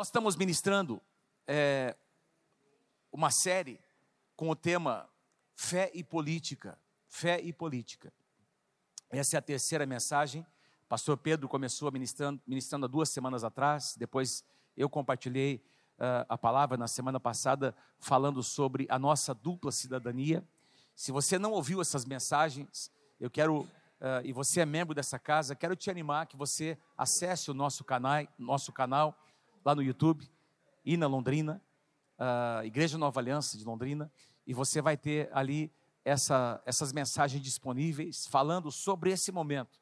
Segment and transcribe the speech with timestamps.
[0.00, 0.98] Nós estamos ministrando
[1.46, 1.94] é,
[3.12, 3.78] uma série
[4.34, 5.06] com o tema
[5.54, 6.78] Fé e Política.
[7.06, 8.10] Fé e Política.
[9.10, 10.46] Essa é a terceira mensagem.
[10.88, 14.42] Pastor Pedro começou ministrando, ministrando há duas semanas atrás, depois
[14.74, 15.62] eu compartilhei
[15.98, 20.42] uh, a palavra na semana passada, falando sobre a nossa dupla cidadania.
[20.96, 22.90] Se você não ouviu essas mensagens,
[23.20, 23.68] eu quero, uh,
[24.24, 28.26] e você é membro dessa casa, quero te animar que você acesse o nosso canal,
[28.38, 29.14] nosso canal
[29.64, 30.28] lá no YouTube,
[30.84, 31.62] e na Londrina,
[32.64, 34.10] Igreja Nova Aliança de Londrina,
[34.46, 35.72] e você vai ter ali
[36.04, 39.78] essa, essas mensagens disponíveis falando sobre esse momento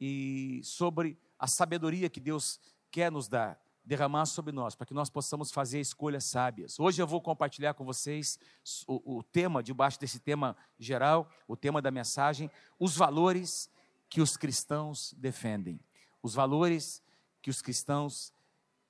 [0.00, 2.60] e sobre a sabedoria que Deus
[2.90, 6.78] quer nos dar, derramar sobre nós, para que nós possamos fazer escolhas sábias.
[6.80, 8.38] Hoje eu vou compartilhar com vocês
[8.86, 13.70] o, o tema, debaixo desse tema geral, o tema da mensagem, os valores
[14.08, 15.80] que os cristãos defendem.
[16.22, 17.02] Os valores
[17.40, 18.32] que os cristãos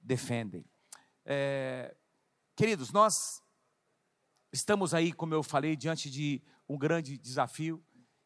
[0.06, 0.64] defendem.
[1.24, 1.94] É,
[2.54, 3.42] queridos, nós
[4.52, 7.82] estamos aí, como eu falei, diante de um grande desafio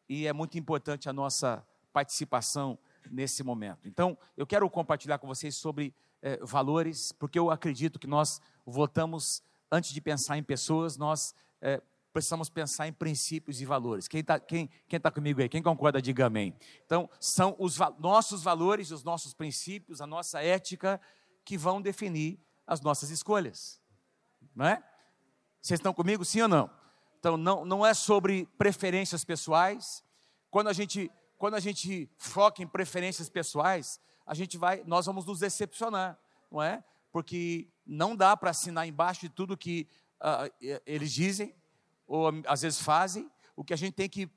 [0.07, 2.77] e é muito importante a nossa participação
[3.09, 3.87] nesse momento.
[3.87, 9.41] Então, eu quero compartilhar com vocês sobre é, valores, porque eu acredito que nós votamos,
[9.71, 11.81] antes de pensar em pessoas, nós é,
[12.13, 14.07] precisamos pensar em princípios e valores.
[14.07, 15.49] Quem está quem, quem tá comigo aí?
[15.49, 16.53] Quem concorda, diga amém.
[16.85, 21.01] Então, são os nossos valores, os nossos princípios, a nossa ética,
[21.51, 23.77] que vão definir as nossas escolhas.
[24.55, 24.81] Não é?
[25.61, 26.69] Vocês estão comigo, sim ou não?
[27.19, 30.01] Então, não, não é sobre preferências pessoais.
[30.49, 35.25] Quando a gente quando a gente foca em preferências pessoais, a gente vai, nós vamos
[35.25, 36.17] nos decepcionar,
[36.49, 36.81] não é?
[37.11, 39.89] Porque não dá para assinar embaixo de tudo que
[40.21, 41.53] uh, eles dizem
[42.07, 43.29] ou às vezes fazem.
[43.57, 44.31] O que a gente tem que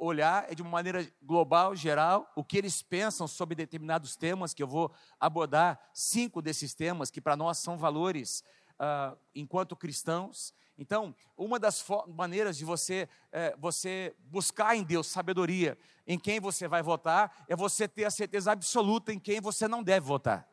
[0.00, 4.62] olhar é de uma maneira global, geral, o que eles pensam sobre determinados temas, que
[4.62, 8.42] eu vou abordar cinco desses temas, que para nós são valores
[8.80, 10.54] uh, enquanto cristãos.
[10.78, 16.66] Então, uma das maneiras de você, é, você buscar em Deus sabedoria em quem você
[16.66, 20.48] vai votar é você ter a certeza absoluta em quem você não deve votar.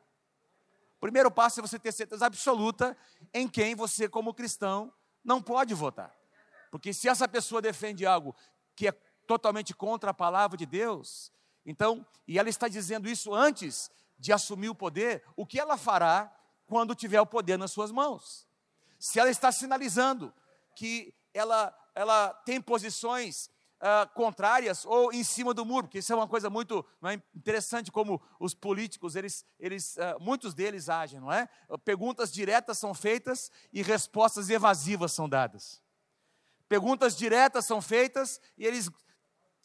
[0.97, 2.97] O primeiro passo é você ter certeza absoluta
[3.33, 4.91] em quem você, como cristão,
[5.23, 6.13] não pode votar.
[6.69, 8.35] Porque se essa pessoa defende algo
[8.75, 8.93] que é
[9.27, 11.31] totalmente contra a palavra de Deus.
[11.65, 16.33] Então, e ela está dizendo isso antes de assumir o poder, o que ela fará
[16.65, 18.47] quando tiver o poder nas suas mãos?
[18.97, 20.33] Se ela está sinalizando
[20.75, 26.15] que ela, ela tem posições uh, contrárias ou em cima do muro, porque isso é
[26.15, 31.31] uma coisa muito é, interessante como os políticos, eles, eles, uh, muitos deles agem, não
[31.31, 31.47] é?
[31.83, 35.81] Perguntas diretas são feitas e respostas evasivas são dadas.
[36.67, 38.89] Perguntas diretas são feitas e eles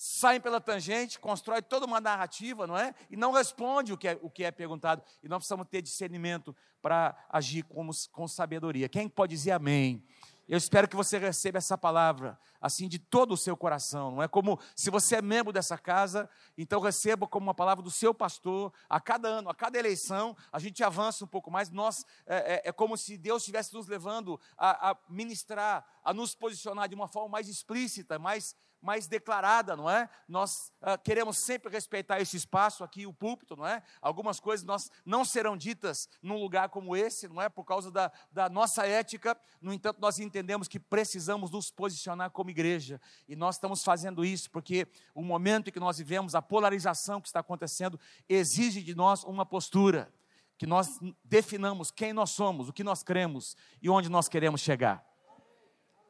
[0.05, 2.93] saem pela tangente, constrói toda uma narrativa, não é?
[3.09, 5.01] E não responde o que é, o que é perguntado.
[5.23, 8.89] E nós precisamos ter discernimento para agir com, com sabedoria.
[8.89, 10.05] Quem pode dizer amém?
[10.49, 14.17] Eu espero que você receba essa palavra, assim, de todo o seu coração.
[14.17, 17.91] Não é como se você é membro dessa casa, então receba como uma palavra do
[17.91, 18.73] seu pastor.
[18.89, 21.71] A cada ano, a cada eleição, a gente avança um pouco mais.
[21.71, 26.35] Nós é, é, é como se Deus estivesse nos levando a, a ministrar, a nos
[26.35, 30.09] posicionar de uma forma mais explícita, mais mais declarada, não é?
[30.29, 33.81] Nós uh, queremos sempre respeitar esse espaço aqui, o púlpito, não é?
[34.01, 37.49] Algumas coisas nós não serão ditas num lugar como esse, não é?
[37.49, 39.39] Por causa da, da nossa ética.
[39.61, 43.01] No entanto, nós entendemos que precisamos nos posicionar como igreja.
[43.29, 47.29] E nós estamos fazendo isso porque o momento em que nós vivemos, a polarização que
[47.29, 47.99] está acontecendo,
[48.29, 50.13] exige de nós uma postura.
[50.59, 55.12] Que nós definamos quem nós somos, o que nós cremos e onde nós queremos chegar.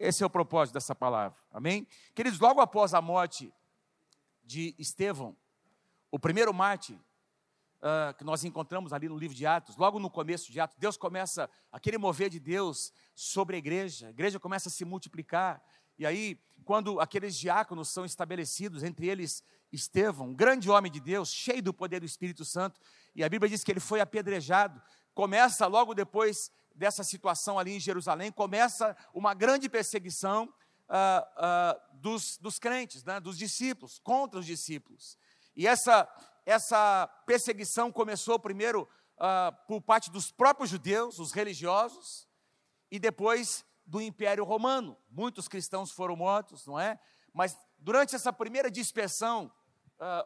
[0.03, 1.39] Esse é o propósito dessa palavra.
[1.53, 1.87] Amém?
[2.13, 3.55] Queridos, logo após a morte
[4.43, 5.37] de Estevão,
[6.11, 10.51] o primeiro mártir uh, que nós encontramos ali no livro de Atos, logo no começo
[10.51, 14.73] de Atos, Deus começa, aquele mover de Deus sobre a igreja, a igreja começa a
[14.73, 15.63] se multiplicar,
[15.97, 21.33] e aí, quando aqueles diáconos são estabelecidos, entre eles Estevão, um grande homem de Deus,
[21.33, 22.81] cheio do poder do Espírito Santo,
[23.15, 24.83] e a Bíblia diz que ele foi apedrejado,
[25.15, 30.53] começa logo depois dessa situação ali em Jerusalém, começa uma grande perseguição
[30.89, 35.17] ah, ah, dos, dos crentes, né, dos discípulos, contra os discípulos.
[35.57, 36.09] E essa,
[36.45, 38.89] essa perseguição começou primeiro
[39.19, 42.29] ah, por parte dos próprios judeus, os religiosos,
[42.91, 44.97] e depois do Império Romano.
[45.11, 47.01] Muitos cristãos foram mortos, não é?
[47.33, 49.51] Mas durante essa primeira dispersão,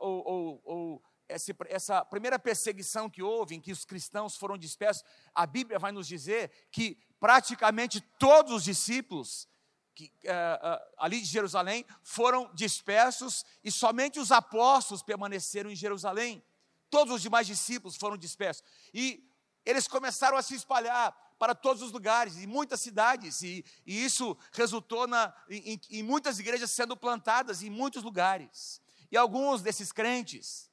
[0.01, 5.47] ou, ou, ou essa primeira perseguição que houve, em que os cristãos foram dispersos, a
[5.47, 9.49] Bíblia vai nos dizer que praticamente todos os discípulos
[9.95, 16.45] que, uh, uh, ali de Jerusalém foram dispersos e somente os apóstolos permaneceram em Jerusalém.
[16.91, 18.63] Todos os demais discípulos foram dispersos.
[18.93, 19.27] E
[19.65, 24.37] eles começaram a se espalhar para todos os lugares, em muitas cidades, e, e isso
[24.53, 28.81] resultou na, em, em muitas igrejas sendo plantadas em muitos lugares.
[29.11, 30.71] E alguns desses crentes,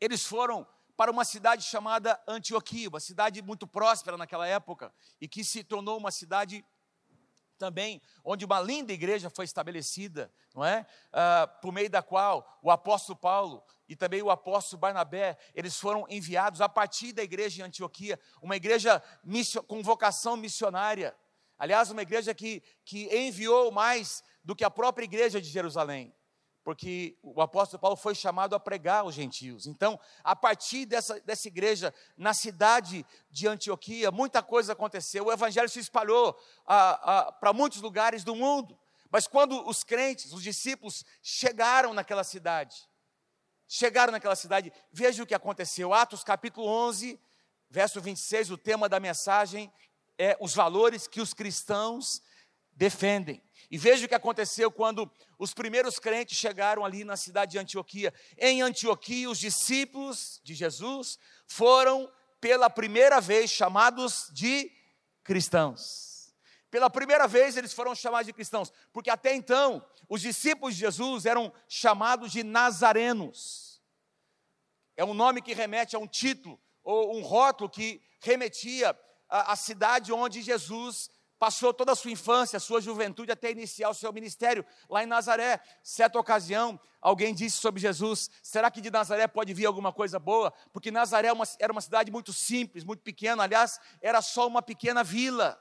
[0.00, 0.66] eles foram
[0.96, 5.96] para uma cidade chamada Antioquia, uma cidade muito próspera naquela época, e que se tornou
[5.96, 6.64] uma cidade
[7.56, 10.86] também, onde uma linda igreja foi estabelecida, não é?
[11.12, 16.06] Ah, por meio da qual o apóstolo Paulo e também o apóstolo Barnabé, eles foram
[16.08, 19.02] enviados a partir da igreja em Antioquia, uma igreja
[19.66, 21.16] com vocação missionária.
[21.58, 26.14] Aliás, uma igreja que, que enviou mais do que a própria igreja de Jerusalém
[26.68, 29.66] porque o apóstolo Paulo foi chamado a pregar aos gentios.
[29.66, 35.24] Então, a partir dessa, dessa igreja, na cidade de Antioquia, muita coisa aconteceu.
[35.24, 38.78] O evangelho se espalhou para muitos lugares do mundo.
[39.10, 42.76] Mas quando os crentes, os discípulos, chegaram naquela cidade,
[43.66, 45.94] chegaram naquela cidade, veja o que aconteceu.
[45.94, 47.18] Atos capítulo 11,
[47.70, 49.72] verso 26, o tema da mensagem
[50.18, 52.20] é os valores que os cristãos
[52.72, 53.42] defendem.
[53.70, 58.14] E veja o que aconteceu quando os primeiros crentes chegaram ali na cidade de Antioquia.
[58.38, 62.10] Em Antioquia, os discípulos de Jesus foram
[62.40, 64.70] pela primeira vez chamados de
[65.22, 66.34] cristãos.
[66.70, 71.26] Pela primeira vez eles foram chamados de cristãos, porque até então os discípulos de Jesus
[71.26, 73.82] eram chamados de nazarenos.
[74.96, 78.98] É um nome que remete a um título ou um rótulo que remetia
[79.28, 83.94] à cidade onde Jesus passou toda a sua infância, a sua juventude até iniciar o
[83.94, 85.60] seu ministério lá em Nazaré.
[85.82, 90.52] Certa ocasião, alguém disse sobre Jesus: será que de Nazaré pode vir alguma coisa boa?
[90.72, 95.04] Porque Nazaré é era uma cidade muito simples, muito pequena, aliás, era só uma pequena
[95.04, 95.60] vila.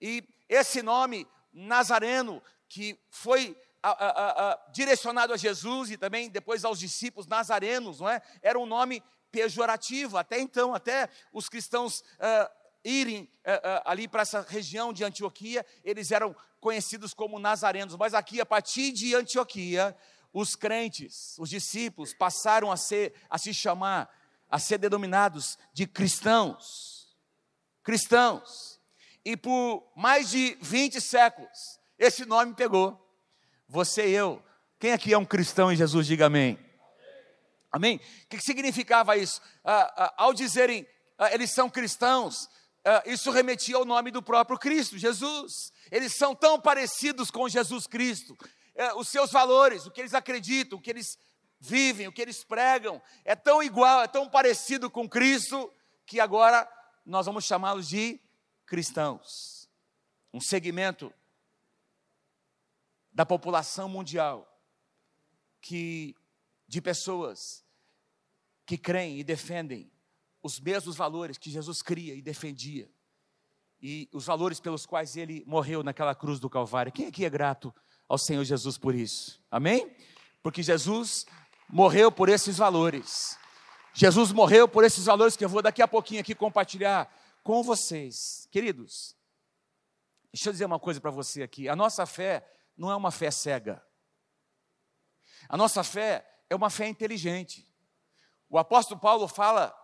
[0.00, 6.64] E esse nome, Nazareno, que foi a, a, a, direcionado a Jesus e também depois
[6.64, 8.22] aos discípulos nazarenos, não é?
[8.42, 10.16] Era um nome pejorativo.
[10.16, 15.64] Até então, até os cristãos uh, irem uh, uh, ali para essa região de Antioquia,
[15.84, 19.96] eles eram conhecidos como nazarenos, mas aqui, a partir de Antioquia,
[20.32, 24.08] os crentes, os discípulos, passaram a, ser, a se chamar,
[24.50, 27.16] a ser denominados de cristãos.
[27.82, 28.80] Cristãos.
[29.24, 33.04] E por mais de 20 séculos, esse nome pegou.
[33.68, 34.42] Você e eu.
[34.78, 36.06] Quem aqui é um cristão em Jesus?
[36.06, 36.58] Diga amém.
[37.70, 37.96] Amém?
[38.24, 39.40] O que significava isso?
[39.64, 40.86] Ah, ah, ao dizerem
[41.18, 42.48] ah, eles são cristãos,
[43.06, 45.72] isso remetia ao nome do próprio Cristo, Jesus.
[45.90, 48.36] Eles são tão parecidos com Jesus Cristo.
[48.74, 51.18] É, os seus valores, o que eles acreditam, o que eles
[51.58, 55.72] vivem, o que eles pregam, é tão igual, é tão parecido com Cristo,
[56.06, 56.68] que agora
[57.04, 58.20] nós vamos chamá-los de
[58.64, 59.68] cristãos.
[60.32, 61.12] Um segmento
[63.12, 64.46] da população mundial
[65.60, 66.14] que
[66.68, 67.64] de pessoas
[68.64, 69.90] que creem e defendem
[70.42, 72.90] os mesmos valores que Jesus cria e defendia,
[73.80, 76.92] e os valores pelos quais ele morreu naquela cruz do Calvário.
[76.92, 77.74] Quem aqui é grato
[78.08, 79.40] ao Senhor Jesus por isso?
[79.50, 79.94] Amém?
[80.42, 81.26] Porque Jesus
[81.68, 83.38] morreu por esses valores.
[83.94, 87.12] Jesus morreu por esses valores que eu vou daqui a pouquinho aqui compartilhar
[87.42, 88.48] com vocês.
[88.50, 89.16] Queridos,
[90.32, 91.68] deixa eu dizer uma coisa para você aqui.
[91.68, 93.84] A nossa fé não é uma fé cega.
[95.48, 97.66] A nossa fé é uma fé inteligente.
[98.48, 99.74] O apóstolo Paulo fala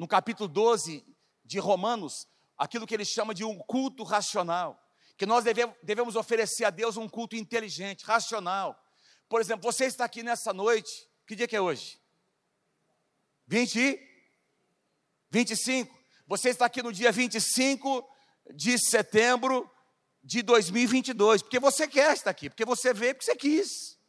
[0.00, 1.04] no capítulo 12
[1.44, 2.26] de Romanos,
[2.56, 4.82] aquilo que ele chama de um culto racional,
[5.14, 5.44] que nós
[5.82, 8.82] devemos oferecer a Deus um culto inteligente, racional.
[9.28, 12.00] Por exemplo, você está aqui nessa noite, que dia que é hoje?
[13.46, 14.00] 20
[15.30, 15.94] 25.
[16.26, 18.02] Você está aqui no dia 25
[18.54, 19.70] de setembro
[20.24, 23.99] de 2022, porque você quer estar aqui, porque você veio, porque você quis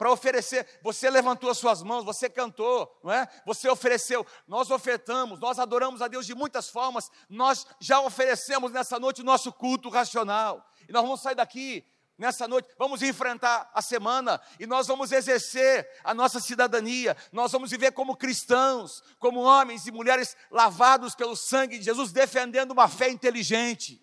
[0.00, 0.66] para oferecer.
[0.82, 3.28] Você levantou as suas mãos, você cantou, não é?
[3.44, 4.26] Você ofereceu.
[4.48, 7.10] Nós ofertamos, nós adoramos a Deus de muitas formas.
[7.28, 10.66] Nós já oferecemos nessa noite o nosso culto racional.
[10.88, 11.84] E nós vamos sair daqui
[12.16, 17.14] nessa noite, vamos enfrentar a semana e nós vamos exercer a nossa cidadania.
[17.30, 22.70] Nós vamos viver como cristãos, como homens e mulheres lavados pelo sangue de Jesus, defendendo
[22.70, 24.02] uma fé inteligente.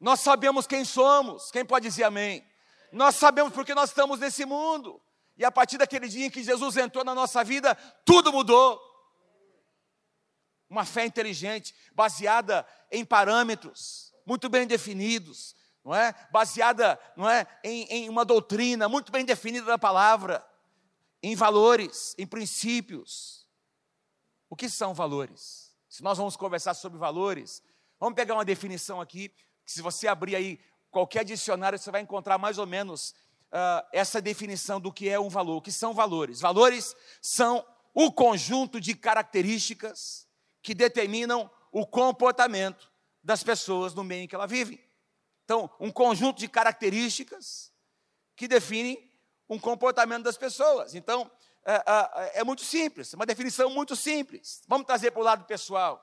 [0.00, 1.52] Nós sabemos quem somos.
[1.52, 2.44] Quem pode dizer amém?
[2.94, 5.02] Nós sabemos porque nós estamos nesse mundo.
[5.36, 7.74] E a partir daquele dia em que Jesus entrou na nossa vida,
[8.04, 8.80] tudo mudou.
[10.70, 16.14] Uma fé inteligente, baseada em parâmetros muito bem definidos, não é?
[16.30, 20.44] Baseada, não é, em, em uma doutrina muito bem definida da palavra,
[21.22, 23.46] em valores, em princípios.
[24.48, 25.76] O que são valores?
[25.88, 27.62] Se nós vamos conversar sobre valores,
[27.98, 30.60] vamos pegar uma definição aqui, que se você abrir aí
[30.94, 33.10] qualquer dicionário você vai encontrar mais ou menos
[33.50, 36.40] uh, essa definição do que é um valor, o que são valores.
[36.40, 40.28] Valores são o conjunto de características
[40.62, 42.88] que determinam o comportamento
[43.24, 44.80] das pessoas no meio em que ela vive.
[45.44, 47.72] Então, um conjunto de características
[48.36, 49.10] que definem
[49.48, 50.94] um comportamento das pessoas.
[50.94, 51.28] Então,
[51.66, 54.62] é, é, é muito simples, uma definição muito simples.
[54.68, 56.00] Vamos trazer para o lado pessoal.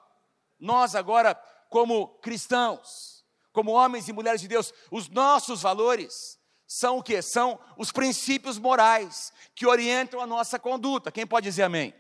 [0.60, 1.34] Nós agora,
[1.70, 3.21] como cristãos,
[3.52, 7.22] como homens e mulheres de Deus, os nossos valores são o que?
[7.22, 11.12] São os princípios morais que orientam a nossa conduta.
[11.12, 11.94] Quem pode dizer amém?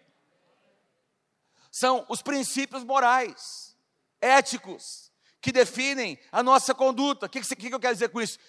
[1.69, 3.75] São os princípios morais,
[4.21, 7.25] éticos, que definem a nossa conduta.
[7.25, 8.39] O que, que, que eu quero dizer com isso?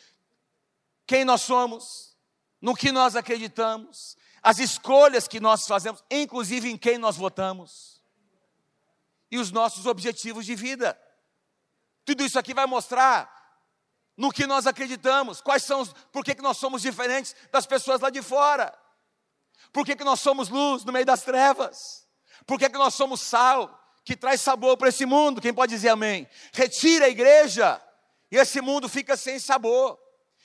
[1.07, 2.17] Quem nós somos,
[2.61, 8.01] no que nós acreditamos, as escolhas que nós fazemos, inclusive em quem nós votamos,
[9.31, 10.97] e os nossos objetivos de vida.
[12.05, 13.31] Tudo isso aqui vai mostrar
[14.17, 18.11] no que nós acreditamos, quais são por que, que nós somos diferentes das pessoas lá
[18.11, 18.73] de fora,
[19.73, 22.07] por que, que nós somos luz no meio das trevas,
[22.47, 25.91] por que, que nós somos sal que traz sabor para esse mundo, quem pode dizer
[25.91, 26.29] amém?
[26.53, 27.81] Retira a igreja
[28.31, 29.99] e esse mundo fica sem sabor.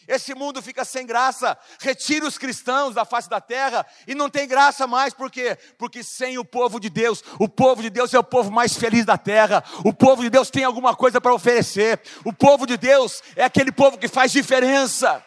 [0.07, 4.47] Esse mundo fica sem graça, retira os cristãos da face da terra e não tem
[4.47, 5.57] graça mais, por quê?
[5.77, 9.05] Porque sem o povo de Deus, o povo de Deus é o povo mais feliz
[9.05, 13.21] da terra, o povo de Deus tem alguma coisa para oferecer, o povo de Deus
[13.35, 15.23] é aquele povo que faz diferença,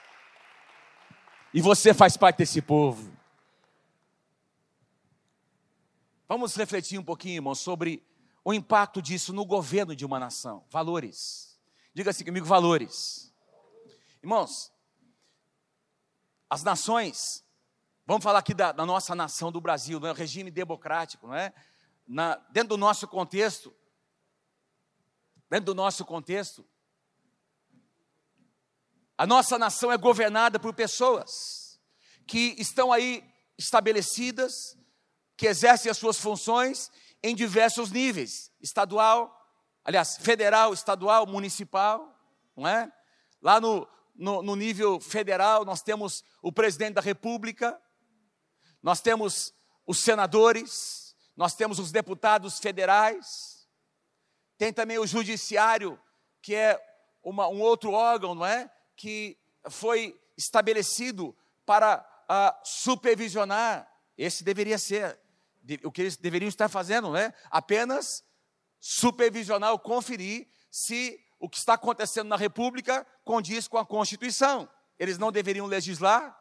[1.53, 3.13] e você faz parte desse povo.
[6.27, 8.03] Vamos refletir um pouquinho, irmão, sobre
[8.45, 10.65] o impacto disso no governo de uma nação.
[10.71, 11.59] Valores.
[11.93, 13.30] Diga assim comigo: valores.
[14.23, 14.71] Irmãos,
[16.51, 17.43] as nações,
[18.07, 20.13] vamos falar aqui da, da nossa nação do Brasil, é?
[20.13, 21.55] regime democrático, não é?
[22.07, 23.75] Na, dentro do nosso contexto,
[25.49, 26.69] dentro do nosso contexto,
[29.17, 31.81] a nossa nação é governada por pessoas
[32.27, 33.25] que estão aí
[33.57, 34.77] estabelecidas,
[35.35, 36.91] que exercem as suas funções
[37.23, 39.35] em diversos níveis, estadual,
[39.83, 42.15] aliás, federal, estadual, municipal,
[42.55, 42.93] não é?
[43.41, 43.89] Lá no,
[44.21, 47.81] no, no nível federal, nós temos o presidente da República,
[48.83, 49.55] nós temos
[49.87, 53.67] os senadores, nós temos os deputados federais,
[54.59, 55.99] tem também o judiciário,
[56.43, 56.79] que é
[57.23, 58.71] uma, um outro órgão, não é?
[58.95, 59.39] Que
[59.71, 61.35] foi estabelecido
[61.65, 63.91] para uh, supervisionar.
[64.19, 65.19] Esse deveria ser
[65.83, 67.33] o que eles deveriam estar fazendo, não é?
[67.51, 68.23] Apenas
[68.79, 74.69] supervisionar ou conferir se o que está acontecendo na República condiz com a Constituição.
[74.99, 76.39] Eles não deveriam legislar,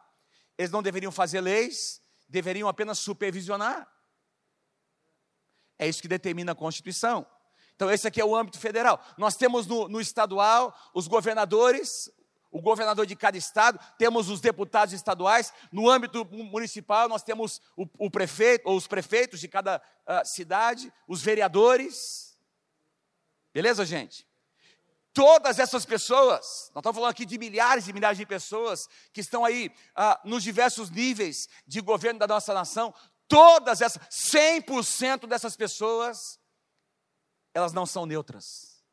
[0.57, 3.89] eles não deveriam fazer leis, deveriam apenas supervisionar.
[5.79, 7.25] É isso que determina a Constituição.
[7.73, 9.01] Então, esse aqui é o âmbito federal.
[9.17, 12.11] Nós temos no, no estadual os governadores,
[12.51, 17.87] o governador de cada estado, temos os deputados estaduais, no âmbito municipal nós temos o,
[17.97, 22.37] o prefeito, ou os prefeitos de cada uh, cidade, os vereadores.
[23.53, 24.28] Beleza, gente?
[25.13, 29.43] Todas essas pessoas, nós estamos falando aqui de milhares e milhares de pessoas que estão
[29.43, 32.93] aí ah, nos diversos níveis de governo da nossa nação,
[33.27, 36.39] todas essas, 100% dessas pessoas,
[37.53, 38.83] elas não são neutras,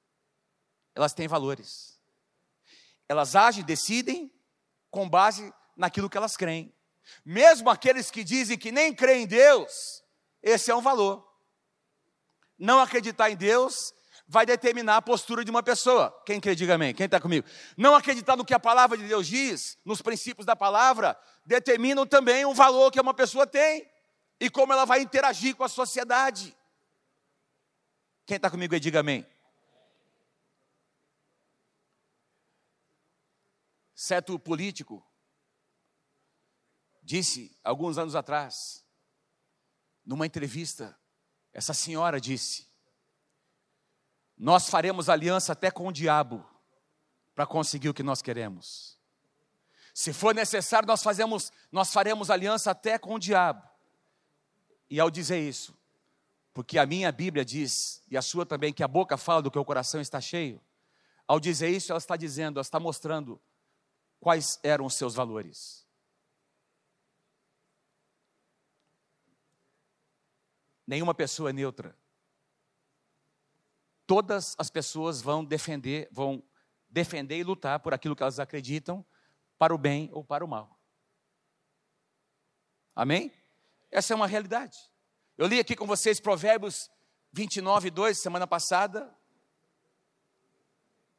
[0.94, 2.00] elas têm valores,
[3.08, 4.32] elas agem, decidem
[4.90, 6.74] com base naquilo que elas creem,
[7.24, 10.02] mesmo aqueles que dizem que nem creem em Deus,
[10.42, 11.26] esse é um valor.
[12.58, 13.94] Não acreditar em Deus
[14.28, 16.10] vai determinar a postura de uma pessoa.
[16.24, 16.94] Quem quer, diga amém.
[16.94, 17.46] Quem está comigo?
[17.76, 22.44] Não acreditar no que a palavra de Deus diz, nos princípios da palavra, determinam também
[22.44, 23.88] o valor que uma pessoa tem
[24.40, 26.56] e como ela vai interagir com a sociedade.
[28.26, 29.24] Quem está comigo aí, diga amém.
[33.94, 35.04] Certo político
[37.02, 38.84] disse, alguns anos atrás,
[40.04, 40.98] numa entrevista,
[41.52, 42.65] essa senhora disse:
[44.36, 46.44] nós faremos aliança até com o diabo
[47.34, 48.98] para conseguir o que nós queremos.
[49.94, 53.66] Se for necessário, nós fazemos, nós faremos aliança até com o diabo.
[54.90, 55.74] E ao dizer isso,
[56.52, 59.58] porque a minha Bíblia diz, e a sua também, que a boca fala do que
[59.58, 60.60] o coração está cheio,
[61.26, 63.40] ao dizer isso, ela está dizendo, ela está mostrando
[64.20, 65.86] quais eram os seus valores.
[70.86, 71.96] Nenhuma pessoa é neutra
[74.06, 76.42] todas as pessoas vão defender, vão
[76.88, 79.04] defender e lutar por aquilo que elas acreditam,
[79.58, 80.78] para o bem ou para o mal.
[82.94, 83.32] Amém?
[83.90, 84.78] Essa é uma realidade.
[85.36, 86.90] Eu li aqui com vocês Provérbios
[87.32, 89.14] 29, 2, semana passada,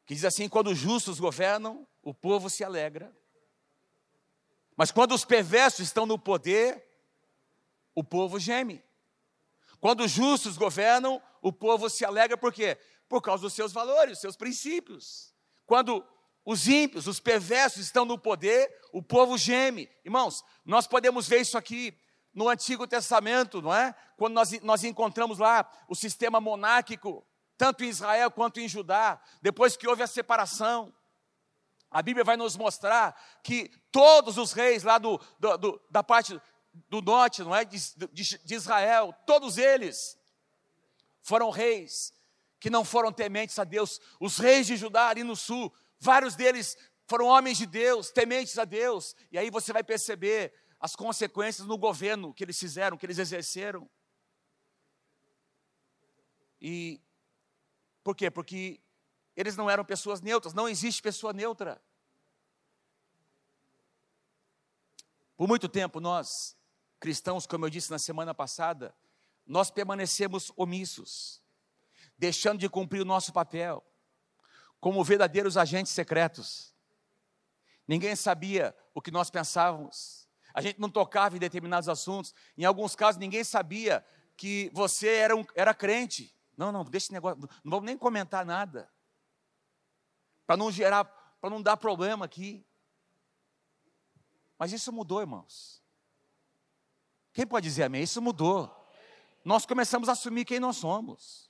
[0.05, 3.15] que diz assim: quando os justos governam, o povo se alegra.
[4.75, 6.83] Mas quando os perversos estão no poder,
[7.93, 8.83] o povo geme.
[9.79, 12.77] Quando os justos governam, o povo se alegra por quê?
[13.07, 15.33] Por causa dos seus valores, seus princípios.
[15.65, 16.05] Quando
[16.45, 19.89] os ímpios, os perversos estão no poder, o povo geme.
[20.03, 21.97] Irmãos, nós podemos ver isso aqui
[22.33, 23.95] no Antigo Testamento, não é?
[24.17, 27.25] Quando nós, nós encontramos lá o sistema monárquico,
[27.57, 30.93] tanto em Israel quanto em Judá, depois que houve a separação.
[31.89, 36.39] A Bíblia vai nos mostrar que todos os reis lá do, do, do da parte
[36.89, 37.63] do norte, não é?
[37.63, 37.77] De,
[38.11, 40.17] de, de Israel, todos eles
[41.27, 42.13] foram reis
[42.57, 43.99] que não foram tementes a Deus.
[44.17, 48.63] Os reis de Judá ali no sul, vários deles foram homens de Deus, tementes a
[48.63, 49.13] Deus.
[49.29, 53.89] E aí você vai perceber as consequências no governo que eles fizeram, que eles exerceram.
[56.61, 57.01] E
[58.05, 58.31] por quê?
[58.31, 58.79] Porque
[59.35, 61.81] eles não eram pessoas neutras, não existe pessoa neutra.
[65.35, 66.55] Por muito tempo nós,
[67.01, 68.95] cristãos, como eu disse na semana passada,
[69.47, 71.41] nós permanecemos omissos,
[72.17, 73.83] deixando de cumprir o nosso papel
[74.79, 76.73] como verdadeiros agentes secretos.
[77.87, 80.27] Ninguém sabia o que nós pensávamos.
[80.53, 82.33] A gente não tocava em determinados assuntos.
[82.57, 86.35] Em alguns casos, ninguém sabia que você era, um, era crente.
[86.55, 88.91] Não, não, deixa esse negócio, não vamos nem comentar nada.
[90.45, 91.05] Para não gerar,
[91.39, 92.65] para não dar problema aqui.
[94.57, 95.83] Mas isso mudou, irmãos.
[97.31, 98.03] Quem pode dizer amém?
[98.03, 98.76] Isso mudou.
[99.47, 101.49] Nós começamos a assumir quem nós somos.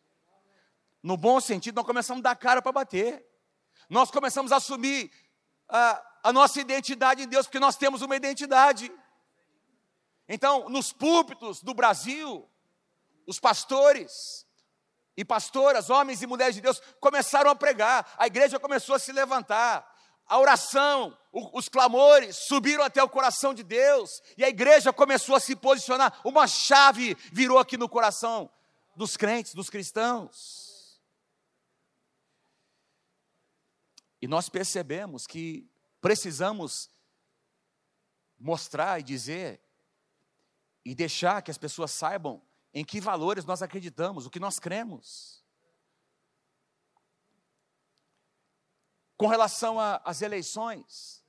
[1.01, 3.27] No bom sentido, nós começamos a dar cara para bater.
[3.89, 5.12] Nós começamos a assumir
[5.68, 8.92] a, a nossa identidade em Deus, porque nós temos uma identidade.
[10.30, 12.48] Então, nos púlpitos do Brasil,
[13.25, 14.46] os pastores
[15.18, 19.12] e pastoras, homens e mulheres de Deus, começaram a pregar, a igreja começou a se
[19.12, 19.92] levantar,
[20.27, 25.39] a oração, os clamores subiram até o coração de Deus, e a igreja começou a
[25.39, 28.50] se posicionar, uma chave virou aqui no coração
[28.96, 31.00] dos crentes, dos cristãos.
[34.22, 35.69] E nós percebemos que
[36.01, 36.90] precisamos
[38.40, 39.61] mostrar e dizer
[40.83, 42.42] e deixar que as pessoas saibam
[42.74, 45.44] em que valores nós acreditamos, o que nós cremos.
[49.18, 51.24] Com relação às eleições,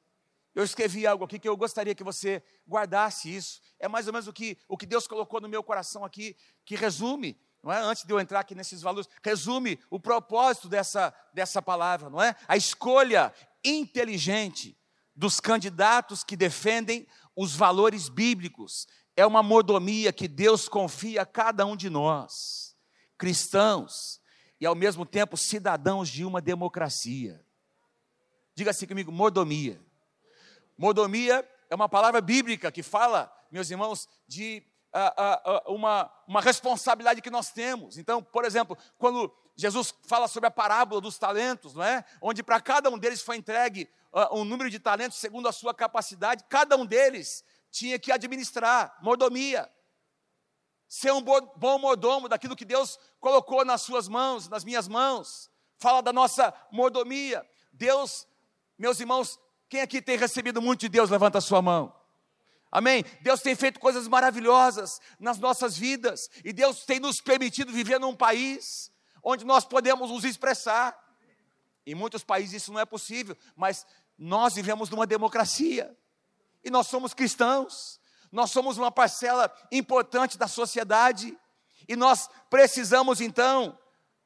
[0.55, 3.61] eu escrevi algo aqui que eu gostaria que você guardasse isso.
[3.79, 6.77] É mais ou menos o que, o que Deus colocou no meu coração aqui, que
[6.77, 7.81] resume, não é?
[7.81, 12.37] Antes de eu entrar aqui nesses valores, resume o propósito dessa, dessa palavra, não é?
[12.47, 13.33] A escolha
[13.65, 14.77] inteligente
[15.15, 18.87] dos candidatos que defendem os valores bíblicos.
[19.17, 22.77] É uma mordomia que Deus confia a cada um de nós,
[23.17, 24.21] cristãos,
[24.61, 27.45] e ao mesmo tempo cidadãos de uma democracia.
[28.59, 29.81] Diga assim comigo: mordomia.
[30.77, 36.41] Mordomia é uma palavra bíblica que fala, meus irmãos, de uh, uh, uh, uma, uma
[36.41, 37.99] responsabilidade que nós temos.
[37.99, 42.05] Então, por exemplo, quando Jesus fala sobre a parábola dos talentos, não é?
[42.21, 43.89] Onde para cada um deles foi entregue
[44.33, 49.71] um número de talentos segundo a sua capacidade, cada um deles tinha que administrar, mordomia.
[50.89, 55.49] Ser um bom mordomo daquilo que Deus colocou nas suas mãos, nas minhas mãos.
[55.77, 57.49] Fala da nossa mordomia.
[57.73, 58.27] Deus
[58.79, 59.39] meus irmãos,
[59.69, 61.93] quem aqui tem recebido muito de Deus, levanta a sua mão.
[62.71, 63.05] Amém?
[63.23, 68.15] Deus tem feito coisas maravilhosas nas nossas vidas, e Deus tem nos permitido viver num
[68.15, 70.97] país onde nós podemos nos expressar.
[71.85, 73.87] Em muitos países isso não é possível, mas
[74.19, 75.97] nós vivemos numa democracia,
[76.63, 81.37] e nós somos cristãos, nós somos uma parcela importante da sociedade,
[81.89, 83.79] e nós precisamos então,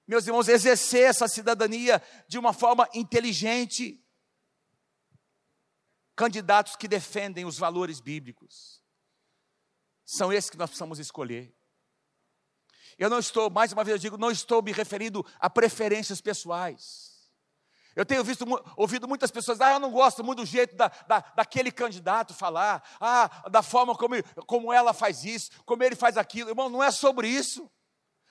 [0.06, 4.01] meus irmãos, exercer essa cidadania de uma forma inteligente
[6.16, 8.82] candidatos que defendem os valores bíblicos.
[10.04, 11.54] São esses que nós precisamos escolher.
[12.98, 17.12] Eu não estou, mais uma vez eu digo, não estou me referindo a preferências pessoais.
[17.94, 18.44] Eu tenho visto,
[18.76, 22.82] ouvido muitas pessoas, ah, eu não gosto muito do jeito da, da, daquele candidato falar,
[22.98, 24.14] ah, da forma como,
[24.46, 26.50] como ela faz isso, como ele faz aquilo.
[26.50, 27.70] Irmão, não é sobre isso.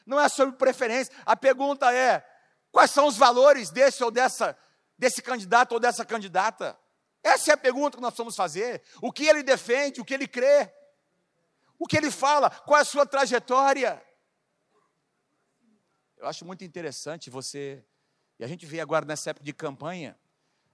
[0.06, 1.13] Não é sobre preferência.
[1.26, 2.26] A pergunta é:
[2.72, 4.58] quais são os valores desse ou dessa,
[4.98, 6.78] desse candidato ou dessa candidata?
[7.23, 8.81] Essa é a pergunta que nós vamos fazer.
[9.01, 10.73] O que ele defende, o que ele crê,
[11.77, 14.03] o que ele fala, qual é a sua trajetória.
[16.17, 17.84] Eu acho muito interessante você,
[18.38, 20.19] e a gente vê agora nessa época de campanha,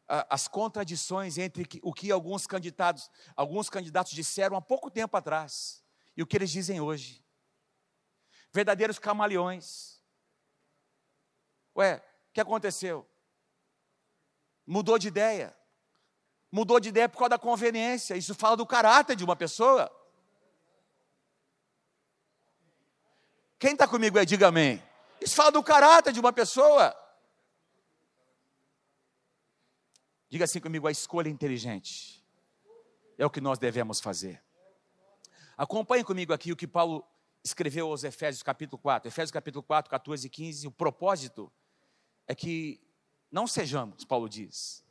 [0.07, 5.83] as contradições entre o que alguns candidatos, alguns candidatos disseram há pouco tempo atrás
[6.15, 7.25] e o que eles dizem hoje.
[8.53, 10.01] Verdadeiros camaleões.
[11.75, 13.07] Ué, o que aconteceu?
[14.65, 15.55] Mudou de ideia
[16.57, 18.15] mudou de ideia por causa da conveniência.
[18.17, 19.91] Isso fala do caráter de uma pessoa.
[23.59, 24.81] Quem está comigo aí, diga amém.
[25.21, 26.95] Isso fala do caráter de uma pessoa.
[30.27, 32.25] Diga assim comigo: a escolha inteligente
[33.19, 34.43] é o que nós devemos fazer.
[35.55, 37.05] Acompanhe comigo aqui o que Paulo
[37.43, 39.07] escreveu aos Efésios capítulo 4.
[39.07, 40.67] Efésios capítulo 4, 14 e 15.
[40.67, 41.51] O propósito
[42.27, 42.81] é que
[43.31, 44.86] não sejamos, Paulo diz,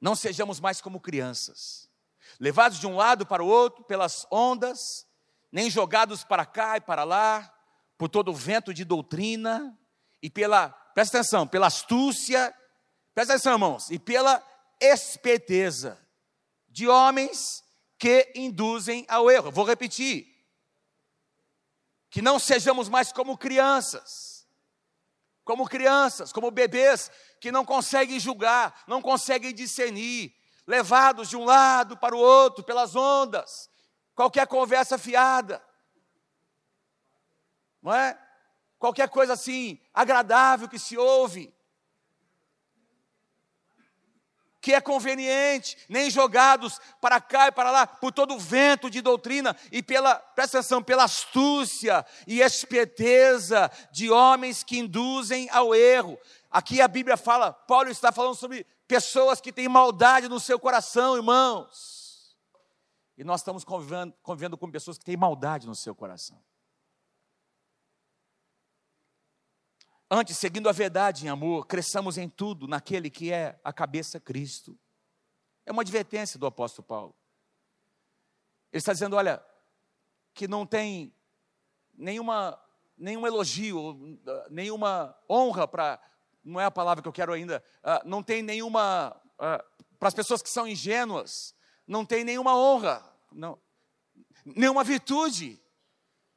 [0.00, 1.88] não sejamos mais como crianças,
[2.38, 5.06] levados de um lado para o outro pelas ondas,
[5.50, 7.52] nem jogados para cá e para lá,
[7.96, 9.78] por todo o vento de doutrina
[10.22, 12.54] e pela, presta atenção, pela astúcia,
[13.14, 14.44] presta atenção, irmãos, e pela
[14.80, 15.98] esperteza
[16.68, 17.62] de homens
[17.98, 19.52] que induzem ao erro.
[19.52, 20.26] Vou repetir.
[22.10, 24.33] Que não sejamos mais como crianças,
[25.44, 30.34] como crianças, como bebês que não conseguem julgar, não conseguem discernir,
[30.66, 33.68] levados de um lado para o outro pelas ondas,
[34.14, 35.62] qualquer conversa fiada,
[37.82, 38.18] não é?
[38.78, 41.53] Qualquer coisa assim agradável que se ouve,
[44.64, 49.02] que é conveniente, nem jogados para cá e para lá por todo o vento de
[49.02, 56.18] doutrina e pela, presta atenção, pela astúcia e esperteza de homens que induzem ao erro.
[56.50, 61.14] Aqui a Bíblia fala, Paulo está falando sobre pessoas que têm maldade no seu coração,
[61.14, 62.34] irmãos.
[63.18, 66.42] E nós estamos convivendo, convivendo com pessoas que têm maldade no seu coração.
[70.16, 74.78] Antes, seguindo a verdade em amor, cresçamos em tudo naquele que é a cabeça Cristo.
[75.66, 77.16] É uma advertência do apóstolo Paulo.
[78.72, 79.44] Ele está dizendo: olha,
[80.32, 81.12] que não tem
[81.92, 82.56] nenhuma,
[82.96, 84.16] nenhum elogio,
[84.48, 86.00] nenhuma honra para,
[86.44, 90.14] não é a palavra que eu quero ainda, uh, não tem nenhuma, uh, para as
[90.14, 93.60] pessoas que são ingênuas, não tem nenhuma honra, não,
[94.44, 95.60] nenhuma virtude.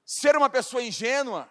[0.03, 1.47] Ser uma pessoa ingênua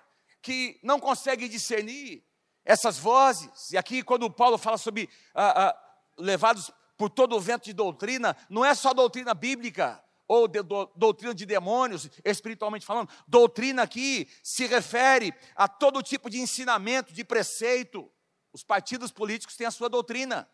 [0.46, 2.24] que não consegue discernir
[2.64, 3.72] essas vozes.
[3.72, 8.37] E aqui, quando Paulo fala sobre ah, ah, levados por todo o vento de doutrina,
[8.48, 13.11] não é só doutrina bíblica ou de, do, doutrina de demônios, espiritualmente falando.
[13.26, 18.09] Doutrina aqui se refere a todo tipo de ensinamento, de preceito.
[18.52, 20.48] Os partidos políticos têm a sua doutrina.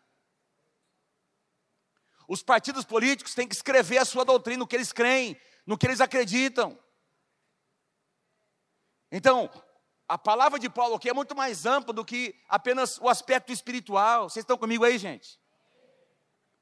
[2.27, 5.85] Os partidos políticos têm que escrever a sua doutrina, no que eles creem, no que
[5.85, 6.79] eles acreditam.
[9.11, 9.47] Então,
[10.13, 14.29] a palavra de Paulo aqui é muito mais ampla do que apenas o aspecto espiritual.
[14.29, 15.39] Vocês estão comigo aí, gente?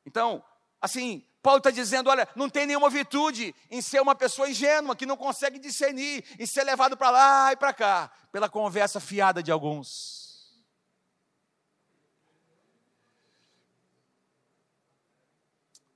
[0.05, 0.41] Então,
[0.79, 5.05] assim, Paulo está dizendo: olha, não tem nenhuma virtude em ser uma pessoa ingênua, que
[5.05, 9.51] não consegue discernir, em ser levado para lá e para cá, pela conversa fiada de
[9.51, 10.49] alguns.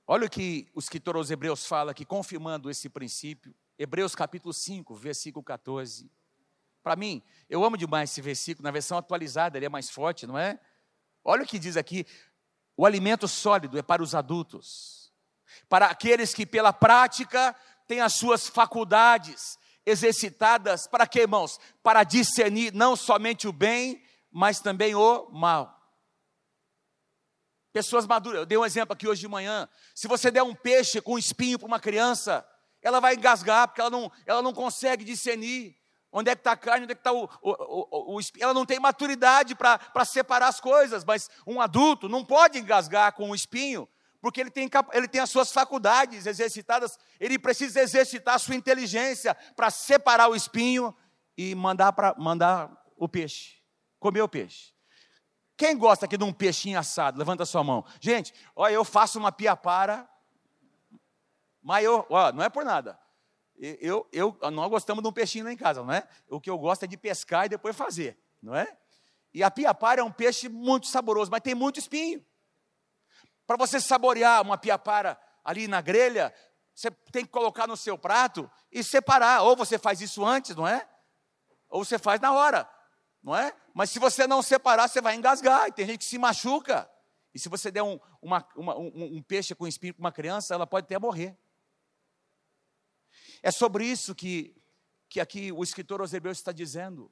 [0.06, 3.54] Olha o que o escritor aos Hebreus fala aqui, confirmando esse princípio.
[3.78, 6.10] Hebreus capítulo 5, versículo 14.
[6.86, 7.20] Para mim,
[7.50, 10.56] eu amo demais esse versículo, na versão atualizada ele é mais forte, não é?
[11.24, 12.06] Olha o que diz aqui:
[12.76, 15.12] o alimento sólido é para os adultos,
[15.68, 17.56] para aqueles que pela prática
[17.88, 21.58] têm as suas faculdades exercitadas, para que, irmãos?
[21.82, 25.76] Para discernir não somente o bem, mas também o mal.
[27.72, 29.68] Pessoas maduras, eu dei um exemplo aqui hoje de manhã.
[29.92, 32.46] Se você der um peixe com um espinho para uma criança,
[32.80, 35.76] ela vai engasgar, porque ela não, ela não consegue discernir.
[36.12, 38.54] Onde é que está a carne, onde é que está o, o, o, o, Ela
[38.54, 43.34] não tem maturidade para separar as coisas, mas um adulto não pode engasgar com o
[43.34, 43.88] espinho,
[44.20, 49.36] porque ele tem, ele tem as suas faculdades exercitadas, ele precisa exercitar a sua inteligência
[49.54, 50.94] para separar o espinho
[51.36, 53.56] e mandar, pra, mandar o peixe,
[53.98, 54.74] comer o peixe.
[55.56, 57.18] Quem gosta aqui de um peixinho assado?
[57.18, 57.84] Levanta a sua mão.
[58.00, 60.08] Gente, olha, eu faço uma piapara,
[61.62, 62.98] mas ó, não é por nada.
[63.58, 66.06] Eu, eu, nós gostamos de um peixinho lá em casa, não é?
[66.28, 68.76] O que eu gosto é de pescar e depois fazer, não é?
[69.32, 72.24] E a piapara é um peixe muito saboroso, mas tem muito espinho.
[73.46, 76.34] Para você saborear uma piapara ali na grelha,
[76.74, 79.42] você tem que colocar no seu prato e separar.
[79.42, 80.86] Ou você faz isso antes, não é?
[81.68, 82.68] Ou você faz na hora,
[83.22, 83.54] não é?
[83.72, 85.68] Mas se você não separar, você vai engasgar.
[85.68, 86.90] E tem gente que se machuca.
[87.32, 90.54] E se você der um, uma, uma, um, um peixe com espinho para uma criança,
[90.54, 91.36] ela pode até morrer.
[93.46, 94.60] É sobre isso que,
[95.08, 97.08] que aqui o escritor aos está dizendo.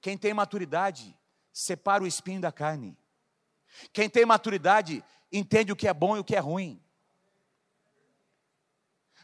[0.00, 1.16] Quem tem maturidade,
[1.52, 2.98] separa o espinho da carne.
[3.92, 6.82] Quem tem maturidade, entende o que é bom e o que é ruim.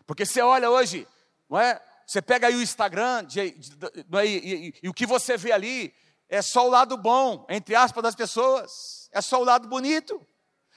[0.07, 1.09] Porque você olha hoje,
[1.51, 1.85] não é?
[2.07, 4.25] Você pega aí o Instagram, de, de, de, é?
[4.25, 5.93] e, e, e o que você vê ali
[6.29, 9.11] é só o lado bom, entre aspas, das pessoas.
[9.11, 10.25] É só o lado bonito.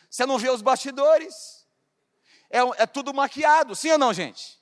[0.10, 1.68] Você não vê os bastidores.
[2.50, 4.57] É, é tudo maquiado, sim ou não, gente?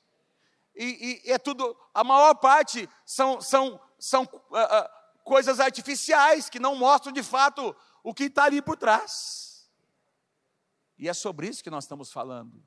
[0.75, 6.59] E, e, é tudo, a maior parte são, são, são uh, uh, coisas artificiais que
[6.59, 9.69] não mostram de fato o que está ali por trás.
[10.97, 12.63] E é sobre isso que nós estamos falando.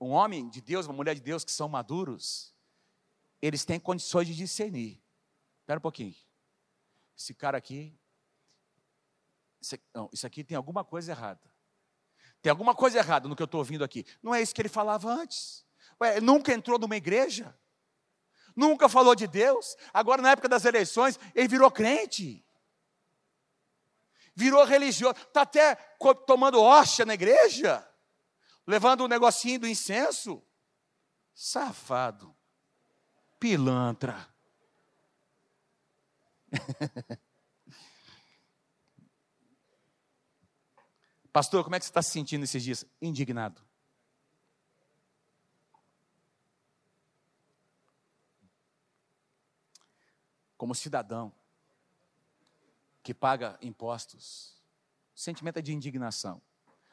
[0.00, 2.54] Um homem de Deus, uma mulher de Deus que são maduros,
[3.40, 5.02] eles têm condições de discernir.
[5.60, 6.14] Espera um pouquinho.
[7.16, 7.98] Esse cara aqui,
[9.60, 11.55] isso, não, isso aqui tem alguma coisa errada.
[12.42, 14.04] Tem alguma coisa errada no que eu estou ouvindo aqui.
[14.22, 15.64] Não é isso que ele falava antes.
[16.00, 17.54] Ué, nunca entrou numa igreja
[18.56, 22.42] nunca falou de Deus, agora na época das eleições, ele virou crente.
[24.34, 25.74] Virou religioso, está até
[26.26, 27.86] tomando hóstia na igreja,
[28.66, 30.42] levando um negocinho do incenso.
[31.34, 32.34] Safado,
[33.38, 34.26] pilantra.
[41.36, 42.86] Pastor, como é que você está se sentindo esses dias?
[42.98, 43.60] Indignado.
[50.56, 51.30] como cidadão
[53.02, 54.56] que paga impostos,
[55.14, 56.40] o sentimento é de indignação.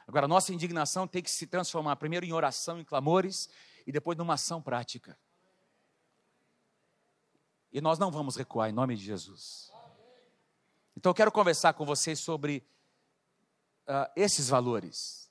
[0.05, 3.47] Agora, nossa indignação tem que se transformar primeiro em oração, em clamores
[3.87, 5.17] e depois numa ação prática.
[7.71, 9.71] E nós não vamos recuar em nome de Jesus.
[10.97, 12.67] Então, eu quero conversar com vocês sobre
[13.87, 15.29] uh, esses valores.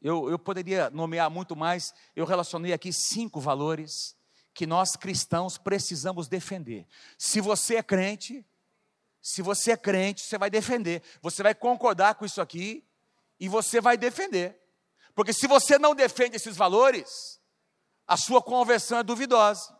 [0.00, 4.16] Eu, eu poderia nomear muito mais, eu relacionei aqui cinco valores
[4.52, 6.86] que nós cristãos precisamos defender.
[7.18, 8.46] Se você é crente,
[9.20, 11.02] se você é crente, você vai defender.
[11.22, 12.86] Você vai concordar com isso aqui
[13.40, 14.60] e você vai defender.
[15.14, 17.40] Porque se você não defende esses valores,
[18.06, 19.74] a sua conversão é duvidosa.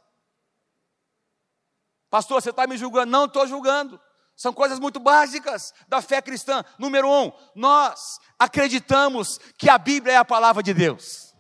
[2.09, 3.13] Pastor, você está me julgando?
[3.13, 4.01] Não estou julgando.
[4.37, 6.65] São coisas muito básicas da fé cristã.
[6.79, 11.35] Número um, nós acreditamos que a Bíblia é a palavra de Deus.